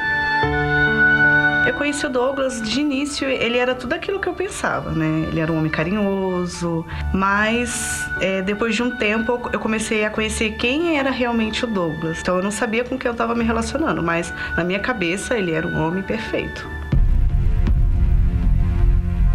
Eu 1.71 1.77
conheci 1.77 2.05
o 2.05 2.09
Douglas 2.09 2.61
de 2.61 2.81
início, 2.81 3.25
ele 3.29 3.57
era 3.57 3.73
tudo 3.73 3.93
aquilo 3.93 4.19
que 4.19 4.27
eu 4.27 4.33
pensava, 4.33 4.91
né? 4.91 5.25
Ele 5.29 5.39
era 5.39 5.49
um 5.49 5.57
homem 5.57 5.71
carinhoso, 5.71 6.85
mas 7.13 8.05
é, 8.19 8.41
depois 8.41 8.75
de 8.75 8.83
um 8.83 8.97
tempo 8.97 9.49
eu 9.53 9.59
comecei 9.59 10.03
a 10.03 10.09
conhecer 10.09 10.57
quem 10.57 10.97
era 10.97 11.09
realmente 11.09 11.63
o 11.63 11.67
Douglas. 11.67 12.19
Então 12.19 12.35
eu 12.35 12.43
não 12.43 12.51
sabia 12.51 12.83
com 12.83 12.97
quem 12.97 13.07
eu 13.07 13.13
estava 13.13 13.33
me 13.33 13.45
relacionando, 13.45 14.03
mas 14.03 14.33
na 14.57 14.65
minha 14.65 14.79
cabeça 14.79 15.37
ele 15.37 15.53
era 15.53 15.65
um 15.65 15.81
homem 15.81 16.03
perfeito. 16.03 16.67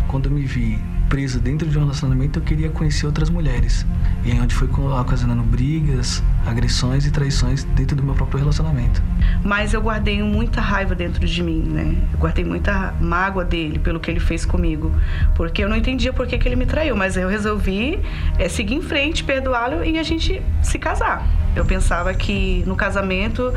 Quando 0.06 0.26
eu 0.26 0.32
me 0.32 0.42
vi 0.42 0.78
preso 1.16 1.40
dentro 1.40 1.66
de 1.66 1.78
um 1.78 1.80
relacionamento, 1.80 2.38
eu 2.38 2.42
queria 2.42 2.68
conhecer 2.68 3.06
outras 3.06 3.30
mulheres. 3.30 3.86
E 4.22 4.30
aí 4.30 4.38
onde 4.38 4.54
foi 4.54 4.68
ocasionando 4.68 5.42
brigas, 5.42 6.22
agressões 6.44 7.06
e 7.06 7.10
traições 7.10 7.64
dentro 7.64 7.96
do 7.96 8.02
meu 8.02 8.14
próprio 8.14 8.38
relacionamento. 8.38 9.02
Mas 9.42 9.72
eu 9.72 9.80
guardei 9.80 10.22
muita 10.22 10.60
raiva 10.60 10.94
dentro 10.94 11.24
de 11.26 11.42
mim, 11.42 11.62
né? 11.62 11.96
Eu 12.12 12.18
guardei 12.18 12.44
muita 12.44 12.92
mágoa 13.00 13.46
dele 13.46 13.78
pelo 13.78 13.98
que 13.98 14.10
ele 14.10 14.20
fez 14.20 14.44
comigo. 14.44 14.92
Porque 15.34 15.64
eu 15.64 15.70
não 15.70 15.76
entendia 15.76 16.12
por 16.12 16.26
que, 16.26 16.36
que 16.36 16.46
ele 16.46 16.56
me 16.56 16.66
traiu, 16.66 16.94
mas 16.94 17.16
eu 17.16 17.30
resolvi 17.30 17.98
é, 18.38 18.46
seguir 18.46 18.74
em 18.74 18.82
frente, 18.82 19.24
perdoá-lo 19.24 19.82
e 19.82 19.98
a 19.98 20.02
gente 20.02 20.42
se 20.62 20.78
casar. 20.78 21.26
Eu 21.56 21.64
pensava 21.64 22.12
que 22.12 22.62
no 22.66 22.76
casamento 22.76 23.54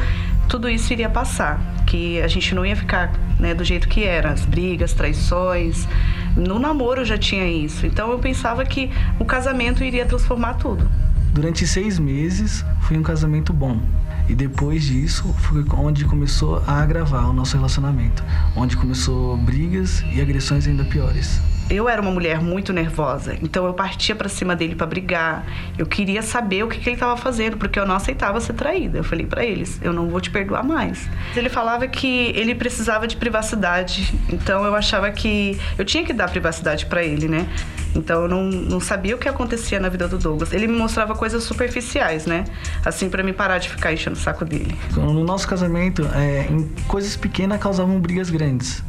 tudo 0.48 0.70
isso 0.70 0.94
iria 0.94 1.10
passar, 1.10 1.60
que 1.86 2.22
a 2.22 2.28
gente 2.28 2.56
não 2.56 2.66
ia 2.66 2.76
ficar 2.76 3.12
né, 3.38 3.54
do 3.54 3.66
jeito 3.66 3.90
que 3.90 4.06
era, 4.06 4.32
as 4.32 4.46
brigas, 4.46 4.94
traições. 4.94 5.88
No 6.36 6.60
namoro 6.60 7.04
já 7.04 7.18
tinha 7.18 7.46
isso. 7.46 7.86
Então 7.86 8.12
eu 8.12 8.20
pensava 8.20 8.66
que 8.66 8.90
o 9.20 9.26
casamento 9.26 9.84
iria 9.84 10.06
transformar 10.06 10.56
tudo. 10.56 10.90
Durante 11.34 11.66
seis 11.68 12.00
meses 12.00 12.66
foi 12.82 12.98
um 12.98 13.04
casamento 13.04 13.54
bom. 13.54 13.80
E 14.28 14.36
depois 14.36 14.84
disso 14.84 15.34
foi 15.40 15.66
onde 15.76 16.06
começou 16.06 16.62
a 16.68 16.82
agravar 16.82 17.30
o 17.30 17.34
nosso 17.34 17.58
relacionamento, 17.58 18.24
onde 18.56 18.78
começou 18.78 19.36
brigas 19.38 20.04
e 20.14 20.22
agressões 20.22 20.68
ainda 20.68 20.84
piores 20.86 21.42
eu 21.70 21.88
era 21.88 22.02
uma 22.02 22.12
mulher 22.12 22.42
muito 22.42 22.74
nervosa, 22.74 23.38
então 23.42 23.66
eu 23.66 23.74
partia 23.74 24.16
para 24.16 24.28
cima 24.28 24.56
dele 24.56 24.76
para 24.76 24.88
brigar. 24.88 25.46
Eu 25.78 25.86
queria 25.86 26.22
saber 26.22 26.64
o 26.64 26.68
que, 26.68 26.80
que 26.80 26.90
ele 26.90 26.96
estava 26.96 27.16
fazendo, 27.16 27.58
porque 27.58 27.80
eu 27.80 27.86
não 27.86 27.96
aceitava 27.96 28.42
ser 28.42 28.54
traída. 28.54 28.98
Eu 28.98 29.04
falei 29.04 29.26
para 29.26 29.46
eles: 29.46 29.80
eu 29.82 29.94
não 29.94 30.10
vou 30.10 30.20
te 30.20 30.32
perdoar 30.32 30.64
mais. 30.64 31.08
Ele 31.36 31.50
falava 31.50 31.88
que 31.88 32.32
ele 32.36 32.56
precisava 32.56 33.08
de 33.08 33.16
privacidade, 33.16 34.14
então 34.32 34.66
eu 34.66 34.76
achava 34.76 35.12
que 35.12 35.60
eu 35.78 35.86
tinha 35.86 36.04
que 36.04 36.14
dar 36.14 36.30
privacidade 36.30 36.86
para 36.88 37.04
ele, 37.04 37.28
né? 37.28 37.48
Então 37.96 38.24
eu 38.24 38.28
não, 38.28 38.44
não 38.44 38.80
sabia 38.80 39.16
o 39.16 39.18
que 39.18 39.28
acontecia 39.28 39.80
na 39.80 39.90
vida 39.90 40.08
do 40.08 40.18
Douglas. 40.18 40.54
Ele 40.54 40.68
me 40.68 40.78
mostrava 40.78 41.16
coisas 41.16 41.44
superficiais, 41.44 42.26
né? 42.26 42.46
Assim, 42.86 43.10
para 43.10 43.24
me 43.24 43.34
parar 43.34 43.58
de 43.58 43.70
ficar 43.70 43.94
enchendo 43.94 44.16
o 44.16 44.20
saco 44.20 44.46
dele. 44.46 44.76
No 44.96 45.24
nosso 45.24 45.48
casamento, 45.48 46.04
é, 46.16 46.48
coisas 46.88 47.16
pequenas 47.16 47.60
causavam 47.60 48.00
brigas 48.00 48.30
grandes. 48.30 48.84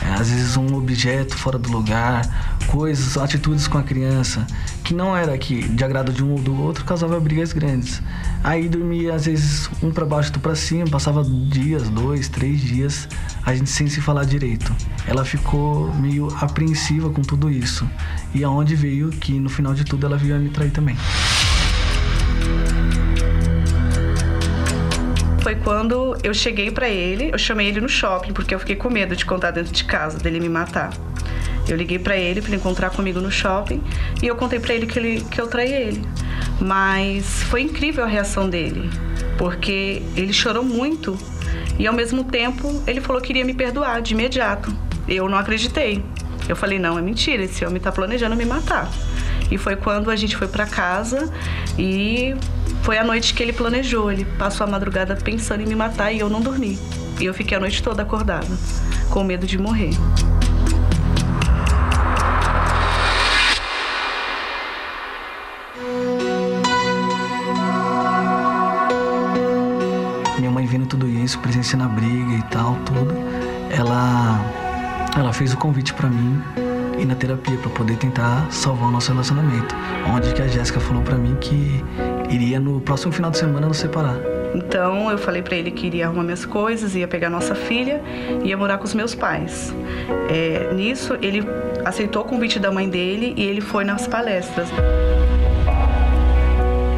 É, 0.00 0.14
às 0.14 0.30
vezes 0.30 0.56
um 0.56 0.76
objeto 0.76 1.36
fora 1.36 1.58
do 1.58 1.70
lugar, 1.70 2.58
coisas, 2.66 3.16
atitudes 3.16 3.66
com 3.66 3.78
a 3.78 3.82
criança 3.82 4.46
que 4.84 4.94
não 4.94 5.16
era 5.16 5.36
que 5.36 5.68
de 5.68 5.84
agrado 5.84 6.12
de 6.12 6.24
um 6.24 6.32
ou 6.32 6.38
do 6.38 6.58
outro 6.58 6.84
causava 6.84 7.18
brigas 7.20 7.52
grandes. 7.52 8.00
Aí 8.42 8.68
dormia 8.68 9.14
às 9.14 9.26
vezes 9.26 9.68
um 9.82 9.90
para 9.90 10.06
baixo, 10.06 10.28
outro 10.28 10.40
para 10.40 10.54
cima, 10.54 10.86
passava 10.88 11.22
dias, 11.24 11.90
dois, 11.90 12.28
três 12.28 12.60
dias, 12.60 13.08
a 13.44 13.54
gente 13.54 13.68
sem 13.68 13.88
se 13.88 14.00
falar 14.00 14.24
direito. 14.24 14.72
Ela 15.06 15.24
ficou 15.24 15.92
meio 15.94 16.28
apreensiva 16.40 17.10
com 17.10 17.22
tudo 17.22 17.50
isso 17.50 17.88
e 18.34 18.44
aonde 18.44 18.74
veio 18.74 19.10
que 19.10 19.38
no 19.38 19.48
final 19.48 19.74
de 19.74 19.84
tudo 19.84 20.06
ela 20.06 20.16
veio 20.16 20.36
a 20.36 20.38
me 20.38 20.48
trair 20.48 20.70
também. 20.70 20.96
Quando 25.58 26.16
eu 26.22 26.32
cheguei 26.32 26.70
para 26.70 26.88
ele, 26.88 27.30
eu 27.32 27.38
chamei 27.38 27.68
ele 27.68 27.80
no 27.80 27.88
shopping, 27.88 28.32
porque 28.32 28.54
eu 28.54 28.58
fiquei 28.58 28.76
com 28.76 28.90
medo 28.90 29.14
de 29.14 29.24
contar 29.24 29.50
dentro 29.50 29.72
de 29.72 29.84
casa, 29.84 30.18
dele 30.18 30.40
me 30.40 30.48
matar. 30.48 30.92
Eu 31.68 31.76
liguei 31.76 31.98
para 31.98 32.16
ele 32.16 32.40
para 32.40 32.54
encontrar 32.54 32.90
comigo 32.90 33.20
no 33.20 33.30
shopping 33.30 33.82
e 34.22 34.26
eu 34.26 34.36
contei 34.36 34.58
para 34.58 34.74
ele 34.74 34.86
que, 34.86 34.98
ele 34.98 35.20
que 35.30 35.40
eu 35.40 35.46
traí 35.46 35.72
ele. 35.72 36.02
Mas 36.60 37.42
foi 37.44 37.62
incrível 37.62 38.04
a 38.04 38.06
reação 38.06 38.48
dele, 38.48 38.88
porque 39.36 40.02
ele 40.16 40.32
chorou 40.32 40.64
muito 40.64 41.18
e 41.78 41.86
ao 41.86 41.94
mesmo 41.94 42.24
tempo 42.24 42.82
ele 42.86 43.00
falou 43.00 43.20
que 43.20 43.32
iria 43.32 43.44
me 43.44 43.54
perdoar 43.54 44.00
de 44.00 44.14
imediato. 44.14 44.74
Eu 45.06 45.28
não 45.28 45.38
acreditei. 45.38 46.02
Eu 46.48 46.56
falei: 46.56 46.78
não, 46.78 46.98
é 46.98 47.02
mentira, 47.02 47.44
esse 47.44 47.64
homem 47.64 47.76
está 47.76 47.92
planejando 47.92 48.34
me 48.34 48.46
matar. 48.46 48.90
E 49.50 49.56
foi 49.56 49.76
quando 49.76 50.10
a 50.10 50.16
gente 50.16 50.36
foi 50.36 50.48
para 50.48 50.66
casa 50.66 51.32
e 51.78 52.34
foi 52.88 52.96
a 52.96 53.04
noite 53.04 53.34
que 53.34 53.42
ele 53.42 53.52
planejou. 53.52 54.10
Ele 54.10 54.24
passou 54.24 54.66
a 54.66 54.70
madrugada 54.70 55.14
pensando 55.14 55.60
em 55.60 55.66
me 55.66 55.74
matar 55.74 56.10
e 56.10 56.20
eu 56.20 56.30
não 56.30 56.40
dormi. 56.40 56.78
E 57.20 57.24
eu 57.26 57.34
fiquei 57.34 57.54
a 57.54 57.60
noite 57.60 57.82
toda 57.82 58.00
acordada, 58.00 58.46
com 59.10 59.22
medo 59.22 59.46
de 59.46 59.58
morrer. 59.58 59.90
Minha 70.38 70.50
mãe 70.50 70.64
vendo 70.64 70.86
tudo 70.86 71.06
isso, 71.06 71.38
presenciando 71.40 71.84
a 71.84 71.88
briga 71.88 72.32
e 72.32 72.42
tal, 72.44 72.74
tudo, 72.86 73.14
ela 73.68 74.40
ela 75.14 75.32
fez 75.34 75.52
o 75.52 75.58
convite 75.58 75.92
para 75.92 76.08
mim 76.08 76.42
ir 76.98 77.04
na 77.04 77.14
terapia 77.14 77.56
para 77.58 77.70
poder 77.70 77.96
tentar 77.96 78.46
salvar 78.50 78.88
o 78.88 78.92
nosso 78.92 79.12
relacionamento. 79.12 79.74
Onde 80.10 80.32
que 80.32 80.40
a 80.40 80.48
Jéssica 80.48 80.80
falou 80.80 81.02
para 81.02 81.16
mim 81.16 81.36
que 81.40 81.84
iria 82.30 82.60
no 82.60 82.80
próximo 82.80 83.12
final 83.12 83.30
de 83.30 83.38
semana 83.38 83.66
nos 83.66 83.78
separar. 83.78 84.16
Então 84.54 85.10
eu 85.10 85.18
falei 85.18 85.42
para 85.42 85.56
ele 85.56 85.70
que 85.70 85.86
iria 85.86 86.06
arrumar 86.06 86.22
minhas 86.22 86.44
coisas, 86.44 86.94
ia 86.94 87.06
pegar 87.06 87.28
nossa 87.28 87.54
filha 87.54 88.02
e 88.42 88.48
ia 88.48 88.56
morar 88.56 88.78
com 88.78 88.84
os 88.84 88.94
meus 88.94 89.14
pais. 89.14 89.74
É, 90.28 90.72
nisso 90.74 91.16
ele 91.20 91.44
aceitou 91.84 92.22
o 92.22 92.24
convite 92.24 92.58
da 92.58 92.70
mãe 92.70 92.88
dele 92.88 93.34
e 93.36 93.42
ele 93.42 93.60
foi 93.60 93.84
nas 93.84 94.06
palestras. 94.06 94.68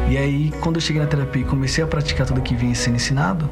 E 0.09 0.17
aí, 0.17 0.51
quando 0.59 0.75
eu 0.75 0.81
cheguei 0.81 1.01
na 1.01 1.07
terapia 1.07 1.41
e 1.41 1.45
comecei 1.45 1.81
a 1.81 1.87
praticar 1.87 2.27
tudo 2.27 2.41
que 2.41 2.53
vinha 2.53 2.75
sendo 2.75 2.97
ensinado, 2.97 3.49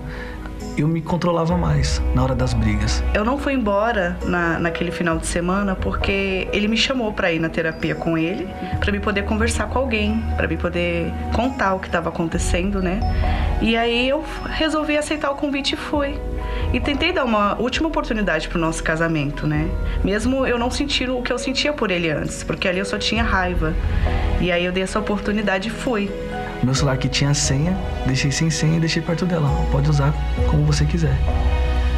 eu 0.81 0.87
me 0.87 1.01
controlava 1.01 1.57
mais 1.57 2.01
na 2.13 2.23
hora 2.23 2.35
das 2.35 2.53
brigas. 2.53 3.03
Eu 3.13 3.25
não 3.25 3.37
fui 3.37 3.53
embora 3.53 4.17
na, 4.25 4.59
naquele 4.59 4.91
final 4.91 5.17
de 5.17 5.27
semana 5.27 5.75
porque 5.75 6.47
ele 6.53 6.67
me 6.67 6.77
chamou 6.77 7.11
para 7.11 7.31
ir 7.31 7.39
na 7.39 7.49
terapia 7.49 7.95
com 7.95 8.17
ele, 8.17 8.47
para 8.79 8.91
me 8.91 8.99
poder 8.99 9.23
conversar 9.23 9.67
com 9.67 9.79
alguém, 9.79 10.23
para 10.35 10.47
me 10.47 10.57
poder 10.57 11.11
contar 11.33 11.73
o 11.73 11.79
que 11.79 11.87
estava 11.87 12.09
acontecendo, 12.09 12.81
né? 12.81 12.99
E 13.61 13.75
aí 13.75 14.07
eu 14.07 14.23
resolvi 14.45 14.97
aceitar 14.97 15.31
o 15.31 15.35
convite 15.35 15.73
e 15.73 15.77
fui. 15.77 16.19
E 16.73 16.79
tentei 16.79 17.11
dar 17.11 17.25
uma 17.25 17.59
última 17.59 17.87
oportunidade 17.87 18.47
pro 18.47 18.59
nosso 18.59 18.83
casamento, 18.83 19.45
né? 19.45 19.69
Mesmo 20.03 20.45
eu 20.45 20.57
não 20.57 20.71
sentindo 20.71 21.17
o 21.17 21.21
que 21.21 21.31
eu 21.31 21.37
sentia 21.37 21.73
por 21.73 21.91
ele 21.91 22.09
antes, 22.09 22.43
porque 22.43 22.67
ali 22.67 22.79
eu 22.79 22.85
só 22.85 22.97
tinha 22.97 23.23
raiva. 23.23 23.73
E 24.39 24.51
aí 24.51 24.63
eu 24.63 24.71
dei 24.71 24.83
essa 24.83 24.99
oportunidade 24.99 25.67
e 25.67 25.71
fui. 25.71 26.09
Meu 26.63 26.73
celular 26.75 26.97
que 26.97 27.07
tinha 27.07 27.33
senha, 27.33 27.77
deixei 28.05 28.31
sem 28.31 28.49
senha 28.49 28.77
e 28.77 28.79
deixei 28.79 29.01
perto 29.01 29.25
dela. 29.25 29.49
Pode 29.71 29.89
usar 29.89 30.13
como 30.49 30.65
você 30.65 30.85
quiser. 30.85 31.17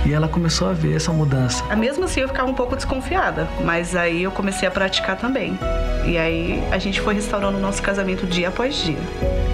E 0.06 0.14
ela 0.14 0.28
começou 0.28 0.68
a 0.70 0.74
ver 0.74 0.96
essa 0.96 1.12
mudança. 1.12 1.64
Mesmo 1.76 2.06
assim, 2.06 2.22
eu 2.22 2.28
ficava 2.28 2.50
um 2.50 2.54
pouco 2.54 2.76
desconfiada, 2.76 3.48
mas 3.64 3.96
aí 3.96 4.24
eu 4.24 4.32
comecei 4.32 4.68
a 4.68 4.72
praticar 4.72 5.16
também. 5.16 5.58
E 6.06 6.18
aí 6.18 6.64
a 6.72 6.78
gente 6.78 7.00
foi 7.00 7.14
restaurando 7.14 7.58
o 7.58 7.62
nosso 7.62 7.82
casamento 7.82 8.26
dia 8.26 8.48
após 8.48 8.76
dia. 8.76 8.98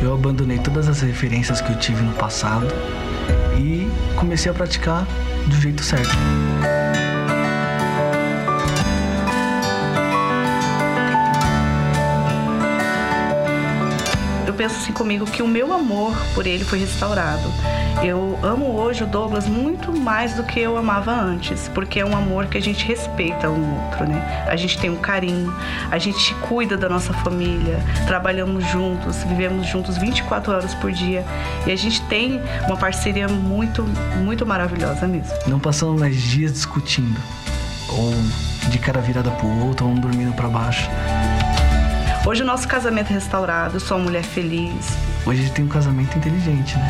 Eu 0.02 0.14
abandonei 0.14 0.60
todas 0.60 0.88
as 0.88 1.02
referências 1.02 1.60
que 1.60 1.72
eu 1.72 1.78
tive 1.78 2.02
no 2.02 2.14
passado 2.14 2.68
e 3.58 3.90
comecei 4.16 4.50
a 4.50 4.54
praticar 4.54 5.06
do 5.48 5.56
jeito 5.56 5.84
certo. 5.84 6.16
Penso 14.54 14.76
assim 14.76 14.94
comigo 14.94 15.26
que 15.26 15.42
o 15.42 15.48
meu 15.48 15.74
amor 15.74 16.16
por 16.34 16.48
ele 16.48 16.64
foi 16.64 16.80
restaurado. 16.80 17.52
Eu 18.04 18.38
amo 18.44 18.78
hoje 18.78 19.04
o 19.04 19.08
Douglas 19.08 19.48
muito 19.48 19.92
mais 19.92 20.34
do 20.34 20.44
que 20.44 20.60
eu 20.60 20.78
amava 20.78 21.12
antes, 21.12 21.68
porque 21.74 22.00
é 22.00 22.06
um 22.06 22.16
amor 22.16 22.46
que 22.46 22.58
a 22.58 22.62
gente 22.62 22.86
respeita 22.86 23.50
um 23.50 23.84
outro, 23.84 24.08
né? 24.08 24.46
A 24.48 24.56
gente 24.56 24.78
tem 24.78 24.90
um 24.90 24.98
carinho, 24.98 25.54
a 25.90 25.98
gente 25.98 26.34
cuida 26.36 26.78
da 26.78 26.88
nossa 26.88 27.12
família, 27.14 27.80
trabalhamos 28.06 28.66
juntos, 28.68 29.24
vivemos 29.24 29.66
juntos 29.68 29.98
24 29.98 30.54
horas 30.54 30.74
por 30.76 30.92
dia 30.92 31.26
e 31.66 31.72
a 31.72 31.76
gente 31.76 32.02
tem 32.04 32.42
uma 32.66 32.78
parceria 32.78 33.28
muito, 33.28 33.84
muito 34.24 34.46
maravilhosa 34.46 35.08
mesmo. 35.08 35.34
Não 35.48 35.60
passamos 35.60 36.00
mais 36.00 36.16
dias 36.22 36.54
discutindo 36.54 37.20
ou 37.90 38.14
de 38.70 38.80
cara 38.80 39.00
virada 39.02 39.32
pro 39.32 39.48
outro, 39.66 39.86
ou 39.86 39.92
um 39.92 39.96
dormindo 39.96 40.34
para 40.34 40.50
baixo. 40.50 40.90
Hoje 42.28 42.44
o 42.44 42.46
nosso 42.46 42.68
casamento 42.68 43.10
é 43.10 43.14
restaurado, 43.14 43.80
sou 43.80 43.96
uma 43.96 44.04
mulher 44.04 44.22
feliz. 44.22 44.86
Hoje 45.26 45.40
a 45.40 45.44
gente 45.46 45.56
tem 45.56 45.64
um 45.64 45.70
casamento 45.70 46.18
inteligente, 46.18 46.76
né? 46.76 46.90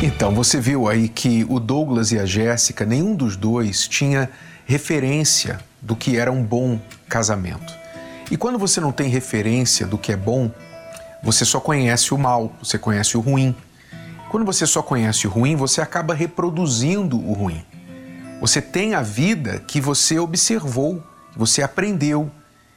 Então, 0.00 0.32
você 0.32 0.60
viu 0.60 0.88
aí 0.88 1.08
que 1.08 1.44
o 1.48 1.58
Douglas 1.58 2.12
e 2.12 2.20
a 2.20 2.24
Jéssica, 2.24 2.84
nenhum 2.86 3.16
dos 3.16 3.36
dois 3.36 3.88
tinha 3.88 4.30
referência 4.64 5.58
do 5.82 5.96
que 5.96 6.16
era 6.16 6.30
um 6.30 6.40
bom 6.40 6.78
casamento. 7.08 7.74
E 8.30 8.36
quando 8.36 8.56
você 8.56 8.80
não 8.80 8.92
tem 8.92 9.08
referência 9.08 9.88
do 9.88 9.98
que 9.98 10.12
é 10.12 10.16
bom, 10.16 10.52
você 11.20 11.44
só 11.44 11.58
conhece 11.58 12.14
o 12.14 12.18
mal, 12.18 12.52
você 12.62 12.78
conhece 12.78 13.16
o 13.16 13.20
ruim. 13.20 13.56
Quando 14.30 14.46
você 14.46 14.68
só 14.68 14.82
conhece 14.82 15.26
o 15.26 15.30
ruim, 15.30 15.56
você 15.56 15.80
acaba 15.80 16.14
reproduzindo 16.14 17.18
o 17.18 17.32
ruim. 17.32 17.64
Você 18.40 18.62
tem 18.62 18.94
a 18.94 19.02
vida 19.02 19.58
que 19.58 19.80
você 19.80 20.16
observou 20.16 21.02
que 21.34 21.38
você 21.38 21.62
aprendeu, 21.62 22.30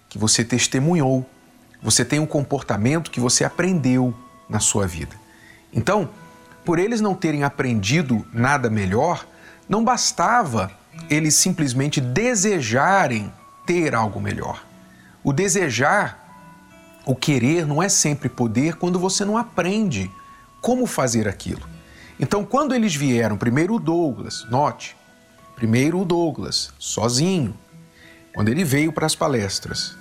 que 0.10 0.18
você 0.18 0.44
testemunhou. 0.44 1.24
Você 1.82 2.04
tem 2.04 2.20
um 2.20 2.26
comportamento 2.26 3.12
que 3.12 3.20
você 3.20 3.46
aprendeu 3.46 4.16
na 4.50 4.60
sua 4.60 4.88
vida. 4.88 5.16
Então, 5.72 6.10
por 6.66 6.80
eles 6.80 7.00
não 7.00 7.14
terem 7.14 7.44
aprendido 7.44 8.26
nada 8.34 8.68
melhor, 8.68 9.28
não 9.70 9.84
bastava 9.84 10.72
eles 11.08 11.36
simplesmente 11.36 12.02
desejarem 12.02 13.32
ter 13.64 13.94
algo 13.94 14.20
melhor. 14.20 14.66
O 15.24 15.32
desejar, 15.32 16.18
o 17.06 17.14
querer, 17.16 17.68
não 17.68 17.84
é 17.84 17.88
sempre 17.88 18.28
poder 18.28 18.76
quando 18.78 18.98
você 18.98 19.24
não 19.24 19.38
aprende 19.38 20.10
como 20.62 20.88
fazer 20.88 21.28
aquilo. 21.28 21.62
Então, 22.20 22.44
quando 22.44 22.74
eles 22.74 22.96
vieram, 22.96 23.38
primeiro 23.38 23.76
o 23.76 23.80
Douglas, 23.80 24.48
note, 24.50 24.98
primeiro 25.56 26.02
o 26.02 26.06
Douglas, 26.06 26.74
sozinho, 26.80 27.56
quando 28.38 28.50
ele 28.50 28.64
veio 28.64 28.94
para 28.94 29.08
as 29.08 29.16
palestras, 29.16 29.98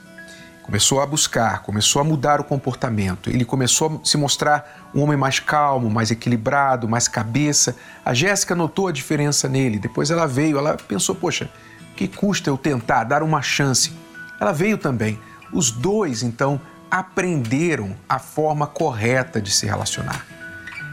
começou 0.62 1.00
a 1.00 1.06
buscar, 1.06 1.62
começou 1.62 2.02
a 2.02 2.04
mudar 2.04 2.38
o 2.38 2.44
comportamento, 2.44 3.30
ele 3.30 3.46
começou 3.46 3.98
a 4.02 4.06
se 4.06 4.18
mostrar 4.18 4.90
um 4.94 5.00
homem 5.00 5.16
mais 5.16 5.40
calmo, 5.40 5.88
mais 5.88 6.10
equilibrado, 6.10 6.86
mais 6.86 7.08
cabeça. 7.08 7.74
A 8.04 8.12
Jéssica 8.12 8.54
notou 8.54 8.88
a 8.88 8.92
diferença 8.92 9.48
nele, 9.48 9.78
depois 9.78 10.10
ela 10.10 10.26
veio, 10.26 10.58
ela 10.58 10.76
pensou, 10.76 11.14
poxa, 11.14 11.48
que 11.96 12.06
custa 12.06 12.50
eu 12.50 12.58
tentar 12.58 13.04
dar 13.04 13.22
uma 13.22 13.40
chance? 13.40 13.90
Ela 14.38 14.52
veio 14.52 14.76
também. 14.76 15.18
Os 15.50 15.70
dois, 15.70 16.22
então, 16.22 16.60
aprenderam 16.90 17.96
a 18.06 18.18
forma 18.18 18.66
correta 18.66 19.40
de 19.40 19.50
se 19.50 19.64
relacionar. 19.64 20.26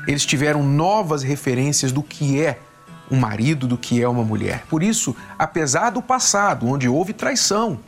Eles 0.07 0.25
tiveram 0.25 0.63
novas 0.63 1.23
referências 1.23 1.91
do 1.91 2.01
que 2.01 2.41
é 2.41 2.62
um 3.10 3.19
marido, 3.19 3.67
do 3.67 3.77
que 3.77 4.01
é 4.01 4.07
uma 4.07 4.24
mulher. 4.24 4.65
Por 4.69 4.81
isso, 4.81 5.15
apesar 5.38 5.91
do 5.91 6.01
passado, 6.01 6.67
onde 6.67 6.88
houve 6.88 7.13
traição, 7.13 7.79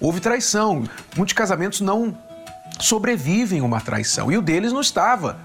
houve 0.00 0.20
traição, 0.20 0.84
muitos 1.16 1.34
casamentos 1.34 1.80
não 1.80 2.16
sobrevivem 2.80 3.60
uma 3.60 3.80
traição 3.80 4.32
e 4.32 4.36
o 4.36 4.42
deles 4.42 4.72
não 4.72 4.80
estava 4.80 5.38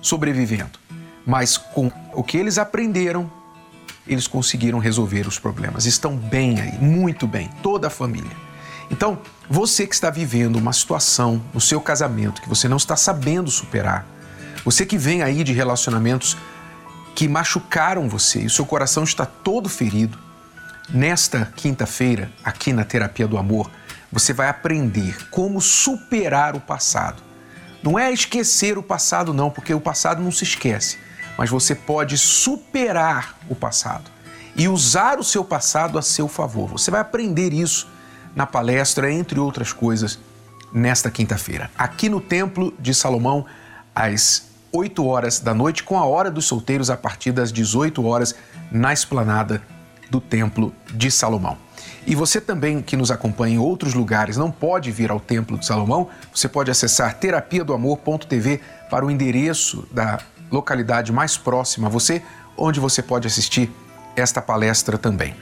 sobrevivendo. 0.00 0.78
Mas 1.26 1.58
com 1.58 1.92
o 2.14 2.22
que 2.22 2.38
eles 2.38 2.56
aprenderam, 2.56 3.30
eles 4.06 4.26
conseguiram 4.26 4.78
resolver 4.78 5.26
os 5.26 5.38
problemas. 5.38 5.84
Estão 5.84 6.16
bem 6.16 6.58
aí, 6.60 6.78
muito 6.78 7.26
bem, 7.26 7.50
toda 7.62 7.88
a 7.88 7.90
família. 7.90 8.48
Então, 8.90 9.18
você 9.50 9.86
que 9.86 9.94
está 9.94 10.08
vivendo 10.08 10.56
uma 10.56 10.72
situação 10.72 11.42
no 11.52 11.60
seu 11.60 11.80
casamento 11.80 12.40
que 12.40 12.48
você 12.48 12.68
não 12.68 12.78
está 12.78 12.96
sabendo 12.96 13.50
superar, 13.50 14.06
você 14.64 14.86
que 14.86 14.96
vem 14.96 15.22
aí 15.22 15.44
de 15.44 15.52
relacionamentos 15.52 16.36
que 17.18 17.26
machucaram 17.26 18.08
você 18.08 18.42
e 18.42 18.46
o 18.46 18.50
seu 18.50 18.64
coração 18.64 19.02
está 19.02 19.26
todo 19.26 19.68
ferido, 19.68 20.16
nesta 20.88 21.46
quinta-feira, 21.56 22.30
aqui 22.44 22.72
na 22.72 22.84
Terapia 22.84 23.26
do 23.26 23.36
Amor, 23.36 23.68
você 24.12 24.32
vai 24.32 24.48
aprender 24.48 25.28
como 25.28 25.60
superar 25.60 26.54
o 26.54 26.60
passado. 26.60 27.20
Não 27.82 27.98
é 27.98 28.12
esquecer 28.12 28.78
o 28.78 28.84
passado, 28.84 29.34
não, 29.34 29.50
porque 29.50 29.74
o 29.74 29.80
passado 29.80 30.22
não 30.22 30.30
se 30.30 30.44
esquece, 30.44 30.96
mas 31.36 31.50
você 31.50 31.74
pode 31.74 32.16
superar 32.16 33.36
o 33.48 33.54
passado 33.56 34.08
e 34.54 34.68
usar 34.68 35.18
o 35.18 35.24
seu 35.24 35.44
passado 35.44 35.98
a 35.98 36.02
seu 36.02 36.28
favor. 36.28 36.68
Você 36.70 36.88
vai 36.88 37.00
aprender 37.00 37.52
isso 37.52 37.88
na 38.32 38.46
palestra, 38.46 39.12
entre 39.12 39.40
outras 39.40 39.72
coisas, 39.72 40.20
nesta 40.72 41.10
quinta-feira, 41.10 41.68
aqui 41.76 42.08
no 42.08 42.20
Templo 42.20 42.72
de 42.78 42.94
Salomão, 42.94 43.44
às 43.92 44.47
8 44.72 45.04
horas 45.04 45.40
da 45.40 45.54
noite, 45.54 45.82
com 45.82 45.98
a 45.98 46.04
Hora 46.04 46.30
dos 46.30 46.46
Solteiros 46.46 46.90
a 46.90 46.96
partir 46.96 47.32
das 47.32 47.52
18 47.52 48.04
horas 48.04 48.34
na 48.70 48.92
esplanada 48.92 49.62
do 50.10 50.20
Templo 50.20 50.74
de 50.92 51.10
Salomão. 51.10 51.56
E 52.06 52.14
você 52.14 52.40
também 52.40 52.80
que 52.80 52.96
nos 52.96 53.10
acompanha 53.10 53.56
em 53.56 53.58
outros 53.58 53.94
lugares 53.94 54.36
não 54.36 54.50
pode 54.50 54.90
vir 54.90 55.10
ao 55.10 55.20
Templo 55.20 55.58
de 55.58 55.66
Salomão, 55.66 56.08
você 56.34 56.48
pode 56.48 56.70
acessar 56.70 57.14
terapia 57.14 57.64
do 57.64 57.72
amor.tv 57.72 58.60
para 58.90 59.04
o 59.04 59.10
endereço 59.10 59.86
da 59.92 60.18
localidade 60.50 61.12
mais 61.12 61.36
próxima 61.36 61.86
a 61.86 61.90
você, 61.90 62.22
onde 62.56 62.80
você 62.80 63.02
pode 63.02 63.26
assistir 63.26 63.70
esta 64.16 64.40
palestra 64.40 64.96
também. 64.96 65.34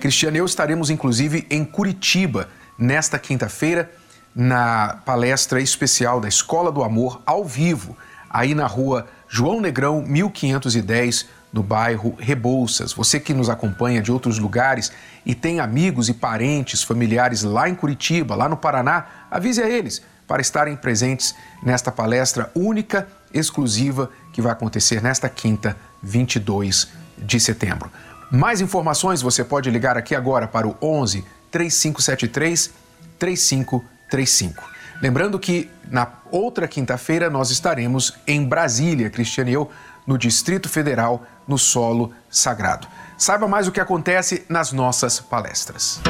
Cristiano 0.00 0.36
e 0.36 0.40
eu 0.40 0.46
estaremos 0.46 0.90
inclusive 0.90 1.46
em 1.50 1.64
Curitiba 1.64 2.48
nesta 2.76 3.18
quinta-feira 3.18 3.90
na 4.34 5.00
palestra 5.04 5.60
especial 5.60 6.20
da 6.20 6.28
Escola 6.28 6.70
do 6.70 6.82
Amor 6.84 7.22
ao 7.26 7.44
vivo 7.44 7.96
aí 8.30 8.54
na 8.54 8.66
rua 8.66 9.06
João 9.28 9.60
Negrão, 9.60 10.02
1510, 10.02 11.26
no 11.52 11.62
bairro 11.62 12.14
Rebouças. 12.18 12.92
Você 12.92 13.18
que 13.18 13.34
nos 13.34 13.48
acompanha 13.48 14.02
de 14.02 14.12
outros 14.12 14.38
lugares 14.38 14.92
e 15.24 15.34
tem 15.34 15.60
amigos 15.60 16.08
e 16.08 16.14
parentes, 16.14 16.82
familiares 16.82 17.42
lá 17.42 17.68
em 17.68 17.74
Curitiba, 17.74 18.34
lá 18.34 18.48
no 18.48 18.56
Paraná, 18.56 19.06
avise 19.30 19.62
a 19.62 19.68
eles 19.68 20.02
para 20.26 20.42
estarem 20.42 20.76
presentes 20.76 21.34
nesta 21.62 21.90
palestra 21.90 22.50
única, 22.54 23.08
exclusiva, 23.32 24.10
que 24.32 24.42
vai 24.42 24.52
acontecer 24.52 25.02
nesta 25.02 25.28
quinta, 25.28 25.76
22 26.02 26.88
de 27.16 27.40
setembro. 27.40 27.90
Mais 28.30 28.60
informações 28.60 29.22
você 29.22 29.42
pode 29.42 29.70
ligar 29.70 29.96
aqui 29.96 30.14
agora 30.14 30.46
para 30.46 30.68
o 30.68 30.76
11 30.82 31.24
3573 31.50 32.70
3535. 33.18 34.77
Lembrando 35.00 35.38
que 35.38 35.70
na 35.90 36.08
outra 36.30 36.66
quinta-feira 36.66 37.30
nós 37.30 37.50
estaremos 37.50 38.14
em 38.26 38.44
Brasília, 38.44 39.08
Cristiane 39.08 39.52
e 39.52 39.54
eu, 39.54 39.70
no 40.06 40.18
Distrito 40.18 40.68
Federal, 40.68 41.24
no 41.46 41.56
solo 41.56 42.12
sagrado. 42.28 42.88
Saiba 43.16 43.46
mais 43.46 43.68
o 43.68 43.72
que 43.72 43.80
acontece 43.80 44.44
nas 44.48 44.72
nossas 44.72 45.20
palestras. 45.20 46.00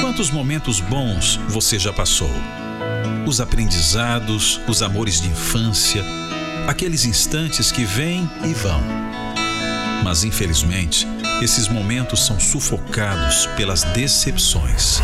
Quantos 0.00 0.30
momentos 0.30 0.80
bons 0.80 1.36
você 1.48 1.78
já 1.78 1.92
passou? 1.92 2.30
Os 3.26 3.40
aprendizados, 3.40 4.60
os 4.66 4.82
amores 4.82 5.20
de 5.20 5.28
infância, 5.28 6.02
aqueles 6.66 7.04
instantes 7.04 7.70
que 7.70 7.84
vêm 7.84 8.28
e 8.44 8.52
vão. 8.52 8.80
Mas 10.02 10.24
infelizmente, 10.24 11.06
esses 11.40 11.68
momentos 11.68 12.26
são 12.26 12.40
sufocados 12.40 13.46
pelas 13.56 13.84
decepções 13.84 15.00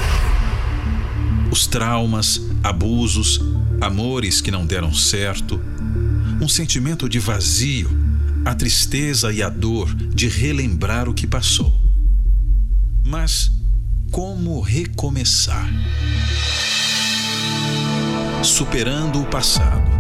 os 1.57 1.67
traumas, 1.67 2.39
abusos, 2.63 3.41
amores 3.81 4.43
que 4.43 4.51
não 4.51 4.67
deram 4.67 4.93
certo, 4.93 5.59
um 6.39 6.47
sentimento 6.47 7.09
de 7.09 7.19
vazio, 7.19 7.89
a 8.45 8.55
tristeza 8.55 9.33
e 9.33 9.43
a 9.43 9.49
dor 9.49 9.95
de 9.95 10.29
relembrar 10.29 11.09
o 11.09 11.15
que 11.15 11.27
passou. 11.27 11.75
Mas 13.03 13.51
como 14.11 14.61
recomeçar? 14.61 15.67
Superando 18.43 19.23
o 19.23 19.25
passado. 19.25 19.91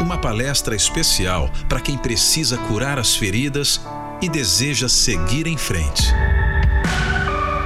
Uma 0.00 0.18
palestra 0.18 0.74
especial 0.74 1.48
para 1.68 1.80
quem 1.80 1.96
precisa 1.96 2.58
curar 2.58 2.98
as 2.98 3.14
feridas 3.14 3.80
e 4.20 4.28
deseja 4.28 4.88
seguir 4.88 5.46
em 5.46 5.56
frente. 5.56 6.02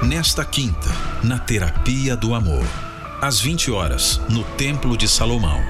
Nesta 0.07 0.45
quinta, 0.45 0.91
na 1.25 1.39
Terapia 1.39 2.15
do 2.15 2.35
Amor 2.35 2.88
às 3.21 3.41
20 3.41 3.71
horas, 3.71 4.21
no 4.29 4.45
Templo 4.45 4.97
de 4.97 5.09
Salomão. 5.09 5.61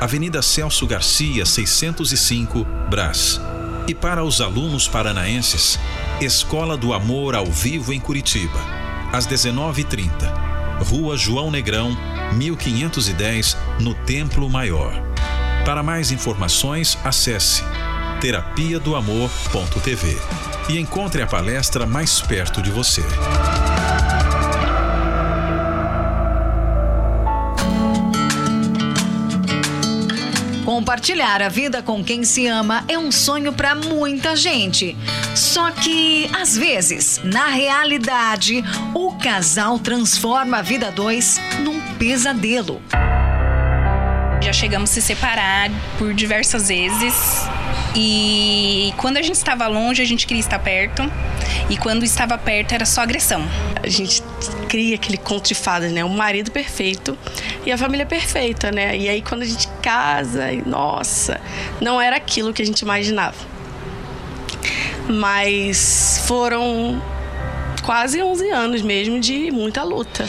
Avenida 0.00 0.40
Celso 0.42 0.86
Garcia, 0.86 1.44
605, 1.44 2.64
Brás. 2.88 3.40
E 3.86 3.94
para 3.94 4.24
os 4.24 4.40
alunos 4.40 4.86
paranaenses, 4.88 5.78
Escola 6.20 6.76
do 6.76 6.92
Amor 6.92 7.34
ao 7.34 7.46
vivo 7.46 7.92
em 7.92 8.00
Curitiba, 8.00 8.58
às 9.12 9.26
19h30. 9.26 10.82
Rua 10.84 11.16
João 11.16 11.50
Negrão, 11.50 11.96
1510, 12.34 13.56
no 13.80 13.94
Templo 13.94 14.48
Maior. 14.48 14.92
Para 15.64 15.82
mais 15.82 16.10
informações, 16.10 16.96
acesse 17.04 17.62
terapia 18.20 18.80
do 18.80 18.96
amor.tv 18.96 20.16
e 20.68 20.78
encontre 20.78 21.22
a 21.22 21.26
palestra 21.26 21.86
mais 21.86 22.20
perto 22.20 22.60
de 22.60 22.70
você. 22.70 23.02
Compartilhar 30.88 31.42
a 31.42 31.50
vida 31.50 31.82
com 31.82 32.02
quem 32.02 32.24
se 32.24 32.46
ama 32.46 32.82
é 32.88 32.98
um 32.98 33.12
sonho 33.12 33.52
para 33.52 33.74
muita 33.74 34.34
gente. 34.34 34.96
Só 35.36 35.70
que, 35.70 36.30
às 36.32 36.56
vezes, 36.56 37.20
na 37.22 37.48
realidade, 37.48 38.64
o 38.94 39.12
casal 39.18 39.78
transforma 39.78 40.56
a 40.56 40.62
vida 40.62 40.90
dois 40.90 41.38
num 41.62 41.78
pesadelo. 41.98 42.80
Já 44.42 44.50
chegamos 44.50 44.88
a 44.88 44.94
se 44.94 45.02
separar 45.02 45.70
por 45.98 46.14
diversas 46.14 46.68
vezes. 46.68 47.14
E 47.94 48.94
quando 48.96 49.18
a 49.18 49.22
gente 49.22 49.36
estava 49.36 49.66
longe, 49.66 50.00
a 50.00 50.06
gente 50.06 50.26
queria 50.26 50.40
estar 50.40 50.58
perto. 50.58 51.02
E 51.68 51.76
quando 51.76 52.02
estava 52.02 52.38
perto, 52.38 52.72
era 52.72 52.86
só 52.86 53.02
agressão. 53.02 53.46
A 53.82 53.88
gente 53.88 54.22
cria 54.70 54.94
aquele 54.94 55.18
conto 55.18 55.48
de 55.48 55.54
fadas, 55.54 55.92
né? 55.92 56.02
O 56.02 56.08
marido 56.08 56.50
perfeito 56.50 57.18
e 57.68 57.72
a 57.72 57.76
família 57.76 58.06
perfeita, 58.06 58.72
né? 58.72 58.96
E 58.96 59.10
aí 59.10 59.20
quando 59.20 59.42
a 59.42 59.44
gente 59.44 59.68
casa, 59.82 60.46
nossa, 60.64 61.38
não 61.82 62.00
era 62.00 62.16
aquilo 62.16 62.50
que 62.50 62.62
a 62.62 62.64
gente 62.64 62.80
imaginava. 62.80 63.36
Mas 65.06 66.22
foram 66.26 67.02
quase 67.82 68.22
11 68.22 68.50
anos 68.50 68.80
mesmo 68.80 69.20
de 69.20 69.50
muita 69.50 69.82
luta. 69.82 70.26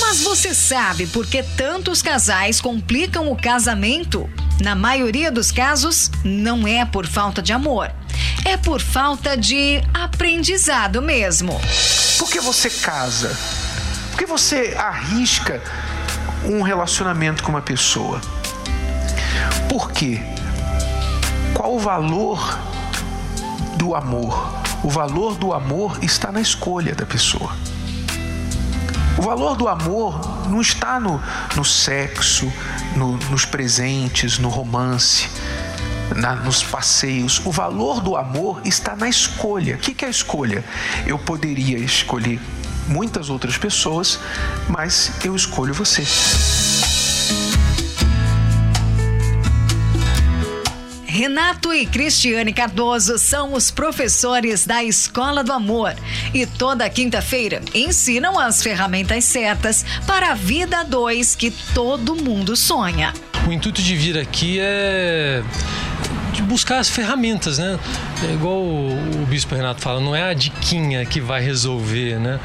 Mas 0.00 0.22
você 0.22 0.54
sabe 0.54 1.06
por 1.08 1.26
que 1.26 1.42
tantos 1.42 2.00
casais 2.00 2.58
complicam 2.58 3.30
o 3.30 3.36
casamento? 3.36 4.26
Na 4.58 4.74
maioria 4.74 5.30
dos 5.30 5.52
casos, 5.52 6.10
não 6.24 6.66
é 6.66 6.86
por 6.86 7.06
falta 7.06 7.42
de 7.42 7.52
amor 7.52 7.92
é 8.44 8.56
por 8.56 8.80
falta 8.80 9.36
de 9.36 9.82
aprendizado 9.92 11.02
mesmo. 11.02 11.60
Por 12.18 12.30
que 12.30 12.40
você 12.40 12.70
casa? 12.70 13.36
Por 14.10 14.18
que 14.18 14.26
você 14.26 14.74
arrisca 14.76 15.62
um 16.44 16.62
relacionamento 16.62 17.42
com 17.42 17.50
uma 17.50 17.62
pessoa? 17.62 18.20
Por 19.68 19.92
quê? 19.92 20.20
Qual 21.54 21.74
o 21.74 21.78
valor 21.78 22.58
do 23.76 23.94
amor? 23.94 24.58
O 24.82 24.88
valor 24.88 25.36
do 25.36 25.52
amor 25.52 25.98
está 26.02 26.30
na 26.30 26.40
escolha 26.40 26.94
da 26.94 27.04
pessoa. 27.04 27.52
O 29.18 29.22
valor 29.22 29.56
do 29.56 29.66
amor 29.66 30.48
não 30.48 30.60
está 30.60 31.00
no, 31.00 31.20
no 31.56 31.64
sexo, 31.64 32.52
no, 32.94 33.16
nos 33.30 33.44
presentes, 33.44 34.38
no 34.38 34.48
romance, 34.48 35.28
na, 36.14 36.36
nos 36.36 36.62
passeios. 36.62 37.42
O 37.44 37.50
valor 37.50 38.00
do 38.00 38.16
amor 38.16 38.60
está 38.64 38.94
na 38.94 39.08
escolha. 39.08 39.74
O 39.74 39.78
que, 39.78 39.92
que 39.92 40.04
é 40.04 40.08
a 40.08 40.10
escolha? 40.10 40.64
Eu 41.04 41.18
poderia 41.18 41.78
escolher 41.78 42.40
muitas 42.88 43.30
outras 43.30 43.56
pessoas, 43.56 44.18
mas 44.68 45.12
eu 45.24 45.36
escolho 45.36 45.74
você. 45.74 46.04
Renato 51.18 51.74
e 51.74 51.84
Cristiane 51.84 52.52
Cardoso 52.52 53.18
são 53.18 53.52
os 53.54 53.72
professores 53.72 54.64
da 54.64 54.84
Escola 54.84 55.42
do 55.42 55.52
Amor 55.52 55.92
e 56.32 56.46
toda 56.46 56.88
quinta-feira 56.88 57.60
ensinam 57.74 58.38
as 58.38 58.62
ferramentas 58.62 59.24
certas 59.24 59.84
para 60.06 60.30
a 60.30 60.34
vida 60.34 60.84
dois 60.84 61.34
que 61.34 61.50
todo 61.74 62.14
mundo 62.14 62.54
sonha. 62.54 63.12
O 63.48 63.52
intuito 63.52 63.82
de 63.82 63.96
vir 63.96 64.16
aqui 64.16 64.58
é 64.60 65.42
de 66.38 66.42
buscar 66.42 66.78
as 66.78 66.88
ferramentas, 66.88 67.58
né? 67.58 67.76
É 68.22 68.32
igual 68.32 68.58
o, 68.58 69.22
o, 69.22 69.26
Bispo 69.26 69.56
Renato 69.56 69.80
fala, 69.80 70.00
não 70.00 70.14
é 70.14 70.22
a 70.22 70.32
diquinha 70.32 71.04
que 71.04 71.20
vai 71.20 71.42
resolver, 71.42 72.20
né? 72.20 72.38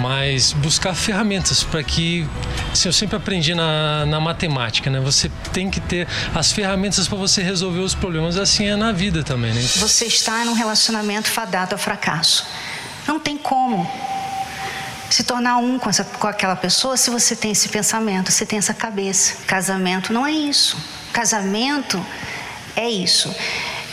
Mas 0.00 0.52
buscar 0.52 0.94
ferramentas 0.94 1.64
para 1.64 1.82
que, 1.82 2.24
assim, 2.72 2.88
eu 2.88 2.92
sempre 2.92 3.16
aprendi 3.16 3.52
na, 3.52 4.06
na 4.06 4.20
matemática, 4.20 4.88
né? 4.88 5.00
Você 5.00 5.28
tem 5.52 5.68
que 5.68 5.80
ter 5.80 6.06
as 6.32 6.52
ferramentas 6.52 7.08
para 7.08 7.18
você 7.18 7.42
resolver 7.42 7.80
os 7.80 7.92
problemas, 7.92 8.36
assim 8.36 8.66
é 8.66 8.76
na 8.76 8.92
vida 8.92 9.24
também, 9.24 9.52
né? 9.52 9.60
Você 9.60 10.04
está 10.04 10.44
num 10.44 10.54
relacionamento 10.54 11.28
fadado 11.28 11.74
ao 11.74 11.78
fracasso. 11.78 12.46
Não 13.04 13.18
tem 13.18 13.36
como 13.36 13.90
se 15.10 15.24
tornar 15.24 15.56
um 15.56 15.76
com, 15.76 15.90
essa, 15.90 16.04
com 16.04 16.28
aquela 16.28 16.54
pessoa 16.54 16.96
se 16.96 17.10
você 17.10 17.34
tem 17.34 17.50
esse 17.50 17.68
pensamento, 17.68 18.30
você 18.30 18.46
tem 18.46 18.60
essa 18.60 18.72
cabeça. 18.72 19.38
Casamento 19.44 20.12
não 20.12 20.24
é 20.24 20.30
isso. 20.30 20.76
Casamento 21.12 22.04
é 22.76 22.88
isso. 22.88 23.34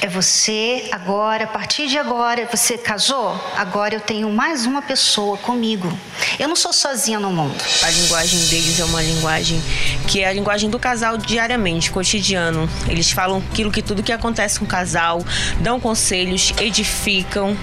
É 0.03 0.07
você 0.07 0.89
agora, 0.91 1.43
a 1.43 1.47
partir 1.47 1.85
de 1.85 1.95
agora, 1.95 2.49
você 2.51 2.75
casou? 2.75 3.39
Agora 3.55 3.93
eu 3.93 3.99
tenho 3.99 4.31
mais 4.31 4.65
uma 4.65 4.81
pessoa 4.81 5.37
comigo. 5.37 5.95
Eu 6.39 6.47
não 6.47 6.55
sou 6.55 6.73
sozinha 6.73 7.19
no 7.19 7.31
mundo. 7.31 7.55
A 7.83 7.89
linguagem 7.91 8.39
deles 8.47 8.79
é 8.79 8.83
uma 8.83 8.99
linguagem 8.99 9.61
que 10.07 10.21
é 10.21 10.27
a 10.27 10.33
linguagem 10.33 10.71
do 10.71 10.79
casal 10.79 11.17
diariamente, 11.17 11.91
cotidiano. 11.91 12.67
Eles 12.87 13.11
falam 13.11 13.43
aquilo 13.51 13.71
que 13.71 13.83
tudo 13.83 14.01
que 14.01 14.11
acontece 14.11 14.57
com 14.57 14.65
o 14.65 14.67
casal, 14.67 15.23
dão 15.59 15.79
conselhos, 15.79 16.51
edificam 16.59 17.55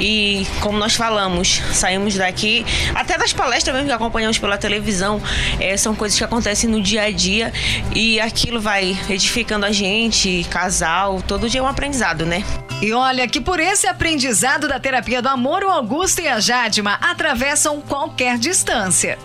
e 0.00 0.46
como 0.60 0.78
nós 0.78 0.94
falamos, 0.94 1.60
saímos 1.74 2.14
daqui, 2.14 2.64
até 2.94 3.18
das 3.18 3.34
palestras 3.34 3.74
mesmo 3.74 3.88
que 3.88 3.94
acompanhamos 3.94 4.38
pela 4.38 4.56
televisão, 4.56 5.20
é, 5.60 5.76
são 5.76 5.94
coisas 5.94 6.16
que 6.16 6.24
acontecem 6.24 6.68
no 6.70 6.80
dia 6.80 7.02
a 7.02 7.10
dia 7.10 7.52
e 7.94 8.18
aquilo 8.20 8.58
vai 8.58 8.98
edificando 9.10 9.66
a 9.66 9.70
gente, 9.70 10.46
casal, 10.48 11.20
todo 11.20 11.46
dia 11.46 11.60
é 11.60 11.62
uma 11.62 11.73
aprendizado, 11.74 12.24
né? 12.24 12.42
E 12.80 12.92
olha 12.92 13.28
que 13.28 13.40
por 13.40 13.60
esse 13.60 13.86
aprendizado 13.86 14.66
da 14.68 14.78
terapia 14.78 15.20
do 15.20 15.28
amor, 15.28 15.62
o 15.62 15.70
Augusto 15.70 16.20
e 16.22 16.28
a 16.28 16.40
Jadma 16.40 16.94
atravessam 17.00 17.80
qualquer 17.80 18.38
distância. 18.38 19.18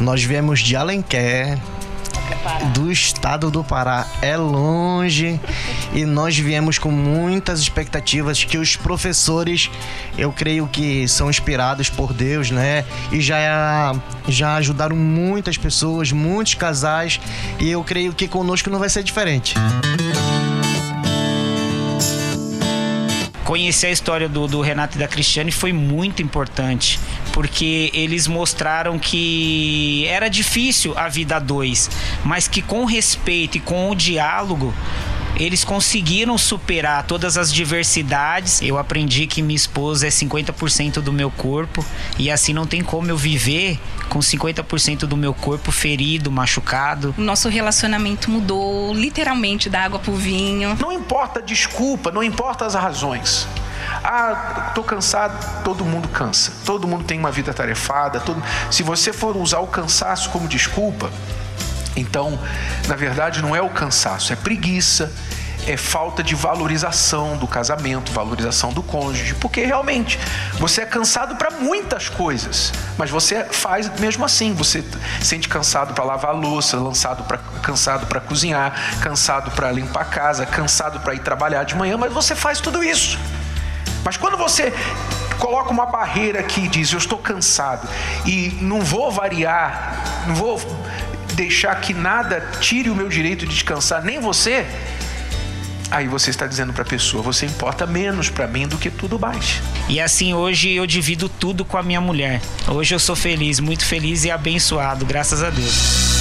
Nós 0.00 0.22
viemos 0.22 0.60
de 0.60 0.76
Alenquer, 0.76 1.58
do 2.74 2.90
estado 2.90 3.50
do 3.50 3.62
Pará 3.62 4.06
é 4.20 4.36
longe 4.36 5.40
e 5.94 6.04
nós 6.04 6.36
viemos 6.36 6.78
com 6.78 6.90
muitas 6.90 7.60
expectativas 7.60 8.42
que 8.42 8.58
os 8.58 8.76
professores, 8.76 9.70
eu 10.18 10.32
creio 10.32 10.66
que 10.66 11.06
são 11.06 11.30
inspirados 11.30 11.88
por 11.88 12.12
Deus, 12.12 12.50
né? 12.50 12.84
E 13.12 13.20
já 13.20 13.94
já 14.28 14.56
ajudaram 14.56 14.96
muitas 14.96 15.56
pessoas, 15.56 16.10
muitos 16.10 16.54
casais 16.54 17.20
e 17.60 17.70
eu 17.70 17.84
creio 17.84 18.12
que 18.12 18.26
conosco 18.26 18.70
não 18.70 18.78
vai 18.78 18.88
ser 18.88 19.02
diferente. 19.02 19.54
Conhecer 23.46 23.86
a 23.86 23.90
história 23.92 24.28
do, 24.28 24.48
do 24.48 24.60
Renato 24.60 24.96
e 24.96 24.98
da 24.98 25.06
Cristiane 25.06 25.52
foi 25.52 25.72
muito 25.72 26.20
importante, 26.20 26.98
porque 27.32 27.92
eles 27.94 28.26
mostraram 28.26 28.98
que 28.98 30.04
era 30.08 30.28
difícil 30.28 30.98
a 30.98 31.08
vida 31.08 31.36
a 31.36 31.38
dois, 31.38 31.88
mas 32.24 32.48
que 32.48 32.60
com 32.60 32.84
respeito 32.84 33.56
e 33.56 33.60
com 33.60 33.88
o 33.88 33.94
diálogo 33.94 34.74
eles 35.38 35.64
conseguiram 35.64 36.36
superar 36.38 37.04
todas 37.04 37.36
as 37.36 37.52
diversidades. 37.52 38.60
Eu 38.62 38.78
aprendi 38.78 39.26
que 39.26 39.42
minha 39.42 39.56
esposa 39.56 40.06
é 40.06 40.10
50% 40.10 41.00
do 41.00 41.12
meu 41.12 41.30
corpo 41.30 41.84
e 42.18 42.30
assim 42.30 42.52
não 42.52 42.66
tem 42.66 42.82
como 42.82 43.10
eu 43.10 43.16
viver 43.16 43.78
com 44.08 44.18
50% 44.18 45.00
do 45.00 45.16
meu 45.16 45.34
corpo 45.34 45.70
ferido, 45.70 46.30
machucado. 46.30 47.14
O 47.18 47.20
nosso 47.20 47.48
relacionamento 47.48 48.30
mudou 48.30 48.94
literalmente 48.94 49.68
da 49.68 49.82
água 49.82 49.98
pro 49.98 50.14
vinho. 50.14 50.76
Não 50.80 50.92
importa 50.92 51.40
a 51.40 51.42
desculpa, 51.42 52.10
não 52.10 52.22
importa 52.22 52.64
as 52.64 52.74
razões. 52.74 53.46
Ah, 54.02 54.72
tô 54.74 54.82
cansado, 54.82 55.62
todo 55.62 55.84
mundo 55.84 56.08
cansa. 56.08 56.52
Todo 56.64 56.88
mundo 56.88 57.04
tem 57.04 57.18
uma 57.18 57.30
vida 57.30 57.52
tarefada. 57.52 58.20
Todo... 58.20 58.42
Se 58.70 58.82
você 58.82 59.12
for 59.12 59.36
usar 59.36 59.60
o 59.60 59.66
cansaço 59.66 60.30
como 60.30 60.48
desculpa, 60.48 61.10
então, 61.96 62.38
na 62.86 62.94
verdade, 62.94 63.42
não 63.42 63.56
é 63.56 63.62
o 63.62 63.70
cansaço, 63.70 64.32
é 64.32 64.36
preguiça, 64.36 65.10
é 65.66 65.76
falta 65.76 66.22
de 66.22 66.34
valorização 66.34 67.36
do 67.36 67.46
casamento, 67.46 68.12
valorização 68.12 68.72
do 68.72 68.82
cônjuge, 68.82 69.34
porque 69.34 69.64
realmente 69.64 70.18
você 70.58 70.82
é 70.82 70.86
cansado 70.86 71.36
para 71.36 71.50
muitas 71.50 72.08
coisas, 72.08 72.72
mas 72.96 73.10
você 73.10 73.44
faz 73.44 73.90
mesmo 73.98 74.24
assim. 74.24 74.54
Você 74.54 74.84
sente 75.20 75.48
cansado 75.48 75.92
para 75.92 76.04
lavar 76.04 76.30
a 76.30 76.34
louça, 76.34 76.76
lançado 76.76 77.24
pra, 77.24 77.38
cansado 77.62 78.06
para 78.06 78.20
cozinhar, 78.20 79.00
cansado 79.00 79.50
para 79.50 79.72
limpar 79.72 80.02
a 80.02 80.04
casa, 80.04 80.46
cansado 80.46 81.00
para 81.00 81.14
ir 81.14 81.20
trabalhar 81.20 81.64
de 81.64 81.74
manhã, 81.74 81.96
mas 81.96 82.12
você 82.12 82.36
faz 82.36 82.60
tudo 82.60 82.84
isso. 82.84 83.18
Mas 84.04 84.16
quando 84.16 84.36
você 84.36 84.72
coloca 85.38 85.70
uma 85.70 85.86
barreira 85.86 86.38
aqui 86.38 86.60
e 86.60 86.68
diz: 86.68 86.92
Eu 86.92 86.98
estou 86.98 87.18
cansado 87.18 87.88
e 88.24 88.56
não 88.60 88.82
vou 88.82 89.10
variar, 89.10 90.24
não 90.28 90.34
vou 90.36 90.60
deixar 91.36 91.80
que 91.80 91.94
nada 91.94 92.40
tire 92.60 92.90
o 92.90 92.94
meu 92.94 93.08
direito 93.08 93.46
de 93.46 93.52
descansar, 93.52 94.02
nem 94.02 94.18
você 94.18 94.66
Aí 95.90 96.08
você 96.08 96.30
está 96.30 96.46
dizendo 96.46 96.72
para 96.72 96.82
a 96.82 96.86
pessoa: 96.86 97.22
você 97.22 97.46
importa 97.46 97.86
menos 97.86 98.28
para 98.28 98.46
mim 98.46 98.66
do 98.66 98.76
que 98.76 98.90
tudo 98.90 99.18
mais. 99.18 99.60
E 99.88 100.00
assim 100.00 100.34
hoje 100.34 100.72
eu 100.72 100.86
divido 100.86 101.28
tudo 101.28 101.64
com 101.64 101.76
a 101.76 101.82
minha 101.82 102.00
mulher. 102.00 102.40
Hoje 102.68 102.94
eu 102.94 102.98
sou 102.98 103.14
feliz, 103.14 103.60
muito 103.60 103.84
feliz 103.84 104.24
e 104.24 104.30
abençoado, 104.30 105.04
graças 105.06 105.42
a 105.42 105.50
Deus. 105.50 106.16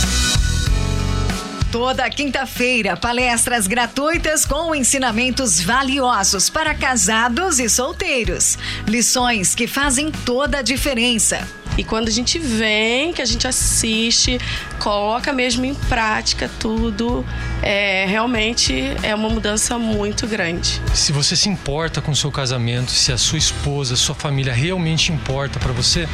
Toda 1.71 2.09
quinta-feira, 2.09 2.95
palestras 2.95 3.67
gratuitas 3.67 4.45
com 4.45 4.73
ensinamentos 4.73 5.59
valiosos 5.59 6.49
para 6.49 6.73
casados 6.73 7.59
e 7.59 7.67
solteiros. 7.67 8.57
Lições 8.87 9.53
que 9.53 9.67
fazem 9.67 10.09
toda 10.09 10.59
a 10.59 10.61
diferença. 10.61 11.45
E 11.77 11.83
quando 11.83 12.07
a 12.07 12.11
gente 12.11 12.39
vem, 12.39 13.11
que 13.11 13.21
a 13.21 13.25
gente 13.25 13.47
assiste, 13.47 14.39
coloca 14.79 15.33
mesmo 15.33 15.65
em 15.65 15.73
prática 15.73 16.49
tudo, 16.59 17.25
é, 17.61 18.05
realmente 18.07 18.73
é 19.03 19.13
uma 19.13 19.29
mudança 19.29 19.77
muito 19.77 20.27
grande. 20.27 20.81
Se 20.93 21.11
você 21.11 21.35
se 21.35 21.49
importa 21.49 22.01
com 22.01 22.11
o 22.11 22.15
seu 22.15 22.31
casamento, 22.31 22.91
se 22.91 23.11
a 23.11 23.17
sua 23.17 23.37
esposa, 23.37 23.95
sua 23.95 24.15
família 24.15 24.53
realmente 24.53 25.11
importa 25.11 25.59
para 25.59 25.73
você, 25.73 26.07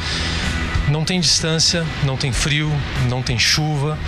não 0.88 1.04
tem 1.04 1.20
distância, 1.20 1.86
não 2.04 2.16
tem 2.16 2.32
frio, 2.32 2.70
não 3.08 3.22
tem 3.22 3.38
chuva 3.38 3.98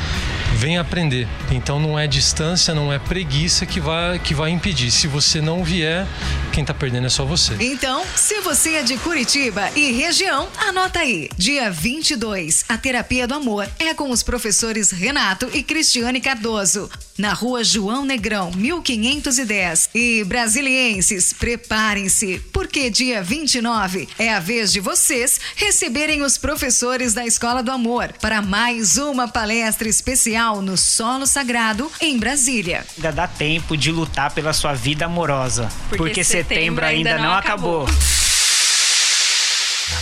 vem 0.54 0.78
aprender. 0.78 1.26
Então 1.50 1.78
não 1.78 1.98
é 1.98 2.06
distância, 2.06 2.74
não 2.74 2.92
é 2.92 2.98
preguiça 2.98 3.66
que 3.66 3.80
vai, 3.80 4.18
que 4.18 4.34
vai 4.34 4.50
impedir. 4.50 4.90
Se 4.90 5.06
você 5.06 5.40
não 5.40 5.64
vier, 5.64 6.06
quem 6.52 6.62
está 6.62 6.72
perdendo 6.72 7.06
é 7.06 7.10
só 7.10 7.24
você. 7.24 7.54
Então, 7.60 8.04
se 8.16 8.40
você 8.40 8.74
é 8.74 8.82
de 8.82 8.96
Curitiba 8.98 9.70
e 9.74 9.92
região, 9.92 10.48
anota 10.56 11.00
aí. 11.00 11.28
Dia 11.36 11.70
22, 11.70 12.64
a 12.68 12.78
Terapia 12.78 13.26
do 13.26 13.34
Amor 13.34 13.68
é 13.78 13.92
com 13.94 14.10
os 14.10 14.22
professores 14.22 14.90
Renato 14.90 15.48
e 15.52 15.62
Cristiane 15.62 16.20
Cardoso. 16.20 16.90
Na 17.16 17.32
rua 17.32 17.62
João 17.62 18.04
Negrão, 18.04 18.50
1510. 18.52 19.90
E 19.94 20.24
brasilienses, 20.24 21.32
preparem-se, 21.32 22.40
porque 22.52 22.90
dia 22.90 23.22
29 23.22 24.08
é 24.18 24.32
a 24.32 24.40
vez 24.40 24.72
de 24.72 24.80
vocês 24.80 25.40
receberem 25.54 26.22
os 26.22 26.36
professores 26.36 27.14
da 27.14 27.24
Escola 27.24 27.62
do 27.62 27.70
Amor 27.70 28.12
para 28.20 28.42
mais 28.42 28.98
uma 28.98 29.28
palestra 29.28 29.88
especial 29.88 30.43
No 30.52 30.76
Solo 30.76 31.26
Sagrado, 31.26 31.90
em 32.00 32.18
Brasília. 32.18 32.84
Ainda 32.96 33.10
dá 33.10 33.26
tempo 33.26 33.76
de 33.76 33.90
lutar 33.90 34.30
pela 34.32 34.52
sua 34.52 34.74
vida 34.74 35.06
amorosa. 35.06 35.68
Porque 35.88 35.96
Porque, 35.96 36.24
setembro 36.24 36.54
setembro 36.54 36.84
ainda, 36.84 37.10
ainda 37.10 37.22
não 37.22 37.30
não 37.30 37.38
acabou. 37.38 37.86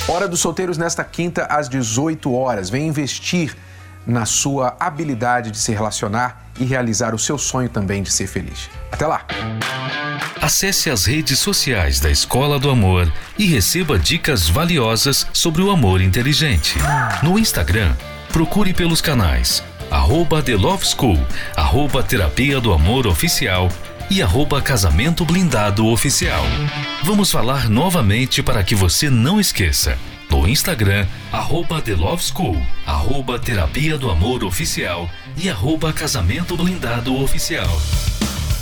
Hora 0.09 0.27
dos 0.27 0.41
solteiros 0.41 0.77
nesta 0.77 1.05
quinta 1.05 1.45
às 1.45 1.69
18 1.69 2.33
horas. 2.33 2.69
Vem 2.69 2.89
investir 2.89 3.57
na 4.05 4.27
sua 4.27 4.77
habilidade 4.81 5.51
de 5.51 5.59
se 5.59 5.73
relacionar 5.73 6.51
e 6.59 6.65
realizar 6.65 7.15
o 7.15 7.19
seu 7.19 7.39
sonho 7.39 7.69
também 7.69 8.03
de 8.03 8.11
ser 8.11 8.27
feliz. 8.27 8.69
Até 8.91 9.07
lá! 9.07 9.25
Acesse 10.41 10.91
as 10.91 11.05
redes 11.05 11.39
sociais 11.39 12.01
da 12.01 12.11
Escola 12.11 12.59
do 12.59 12.69
Amor 12.69 13.11
e 13.39 13.47
receba 13.47 13.97
dicas 13.97 14.49
valiosas 14.49 15.25
sobre 15.33 15.63
o 15.63 15.71
amor 15.71 16.01
inteligente. 16.01 16.77
No 17.23 17.39
Instagram, 17.39 17.95
procure 18.33 18.75
pelos 18.75 19.01
canais 19.01 19.63
arroba 19.93 20.43
The 20.43 20.57
Love 20.57 20.87
School, 20.87 21.19
arroba 21.55 22.03
Terapia 22.03 22.59
do 22.59 22.73
Amor 22.73 23.07
Oficial 23.07 23.69
e 24.11 24.23
arroba 24.23 24.63
Casamento 24.63 25.23
Blindado 25.23 25.87
Oficial. 25.87 26.43
Vamos 27.03 27.31
falar 27.31 27.69
novamente 27.69 28.43
para 28.43 28.65
que 28.65 28.75
você 28.75 29.11
não 29.11 29.39
esqueça. 29.39 29.99
No 30.31 30.49
Instagram, 30.49 31.07
arroba 31.31 31.83
The 31.83 31.95
Love 31.95 32.25
School, 32.25 32.67
arroba 32.87 33.39
Terapia 33.39 33.99
do 33.99 34.11
Amor 34.11 34.43
Oficial 34.45 35.11
e 35.37 35.51
arroba 35.51 35.93
Casamento 35.93 36.57
Blindado 36.57 37.15
Oficial. 37.23 37.69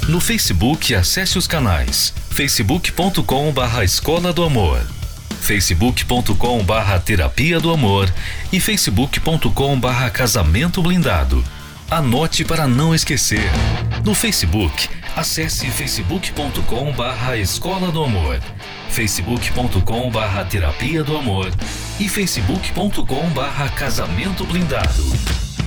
No 0.08 0.20
Facebook, 0.20 0.92
acesse 0.92 1.38
os 1.38 1.46
canais 1.46 2.12
facebook.com 2.30 3.52
barra 3.52 3.84
Escola 3.84 4.32
do 4.32 4.42
Amor, 4.42 4.84
facebook.com 5.40 6.62
barra 6.62 6.98
Terapia 7.00 7.58
do 7.58 7.72
Amor 7.72 8.12
e 8.52 8.60
facebook.com 8.60 9.80
barra 9.80 10.10
Casamento 10.10 10.82
Blindado. 10.82 11.42
Anote 11.90 12.44
para 12.44 12.68
não 12.68 12.94
esquecer. 12.94 13.50
No 14.04 14.14
Facebook, 14.14 14.88
acesse 15.16 15.66
facebook.com 15.70 16.92
barra 16.92 17.36
Escola 17.36 17.90
do 17.90 18.04
Amor, 18.04 18.38
facebook.com 18.90 20.10
barra 20.10 20.44
Terapia 20.44 21.02
do 21.02 21.16
Amor 21.16 21.50
e 21.98 22.08
facebook.com 22.08 23.28
barra 23.30 23.68
Casamento 23.70 24.44
Blindado. 24.44 25.04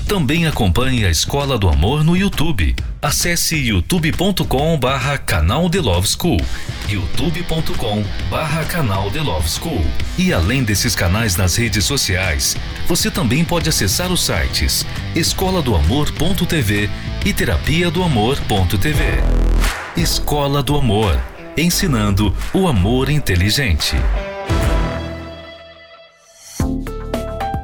Também 0.07 0.45
acompanhe 0.47 1.05
a 1.05 1.09
Escola 1.09 1.57
do 1.57 1.67
Amor 1.67 2.03
no 2.03 2.15
YouTube. 2.15 2.75
Acesse 3.03 3.57
youtube.com 3.57 4.79
barra 4.79 5.17
canal 5.17 5.69
The 5.69 5.81
Love 5.81 6.07
School, 6.07 6.39
youtube.com 6.87 8.01
barra 8.29 8.63
canal 8.63 9.11
The 9.11 9.19
Love 9.19 9.49
School. 9.49 9.85
E 10.17 10.31
além 10.31 10.63
desses 10.63 10.95
canais 10.95 11.35
nas 11.35 11.57
redes 11.57 11.83
sociais, 11.83 12.55
você 12.87 13.11
também 13.11 13.43
pode 13.43 13.67
acessar 13.67 14.09
os 14.09 14.23
sites 14.23 14.85
escola 15.13 15.61
do 15.61 15.75
amor.tv 15.75 16.89
e 17.25 17.33
terapia 17.33 17.91
do 17.91 18.01
amor.tv. 18.01 19.03
Escola 19.97 20.63
do 20.63 20.77
Amor, 20.77 21.19
ensinando 21.57 22.33
o 22.53 22.69
amor 22.69 23.09
inteligente. 23.09 23.97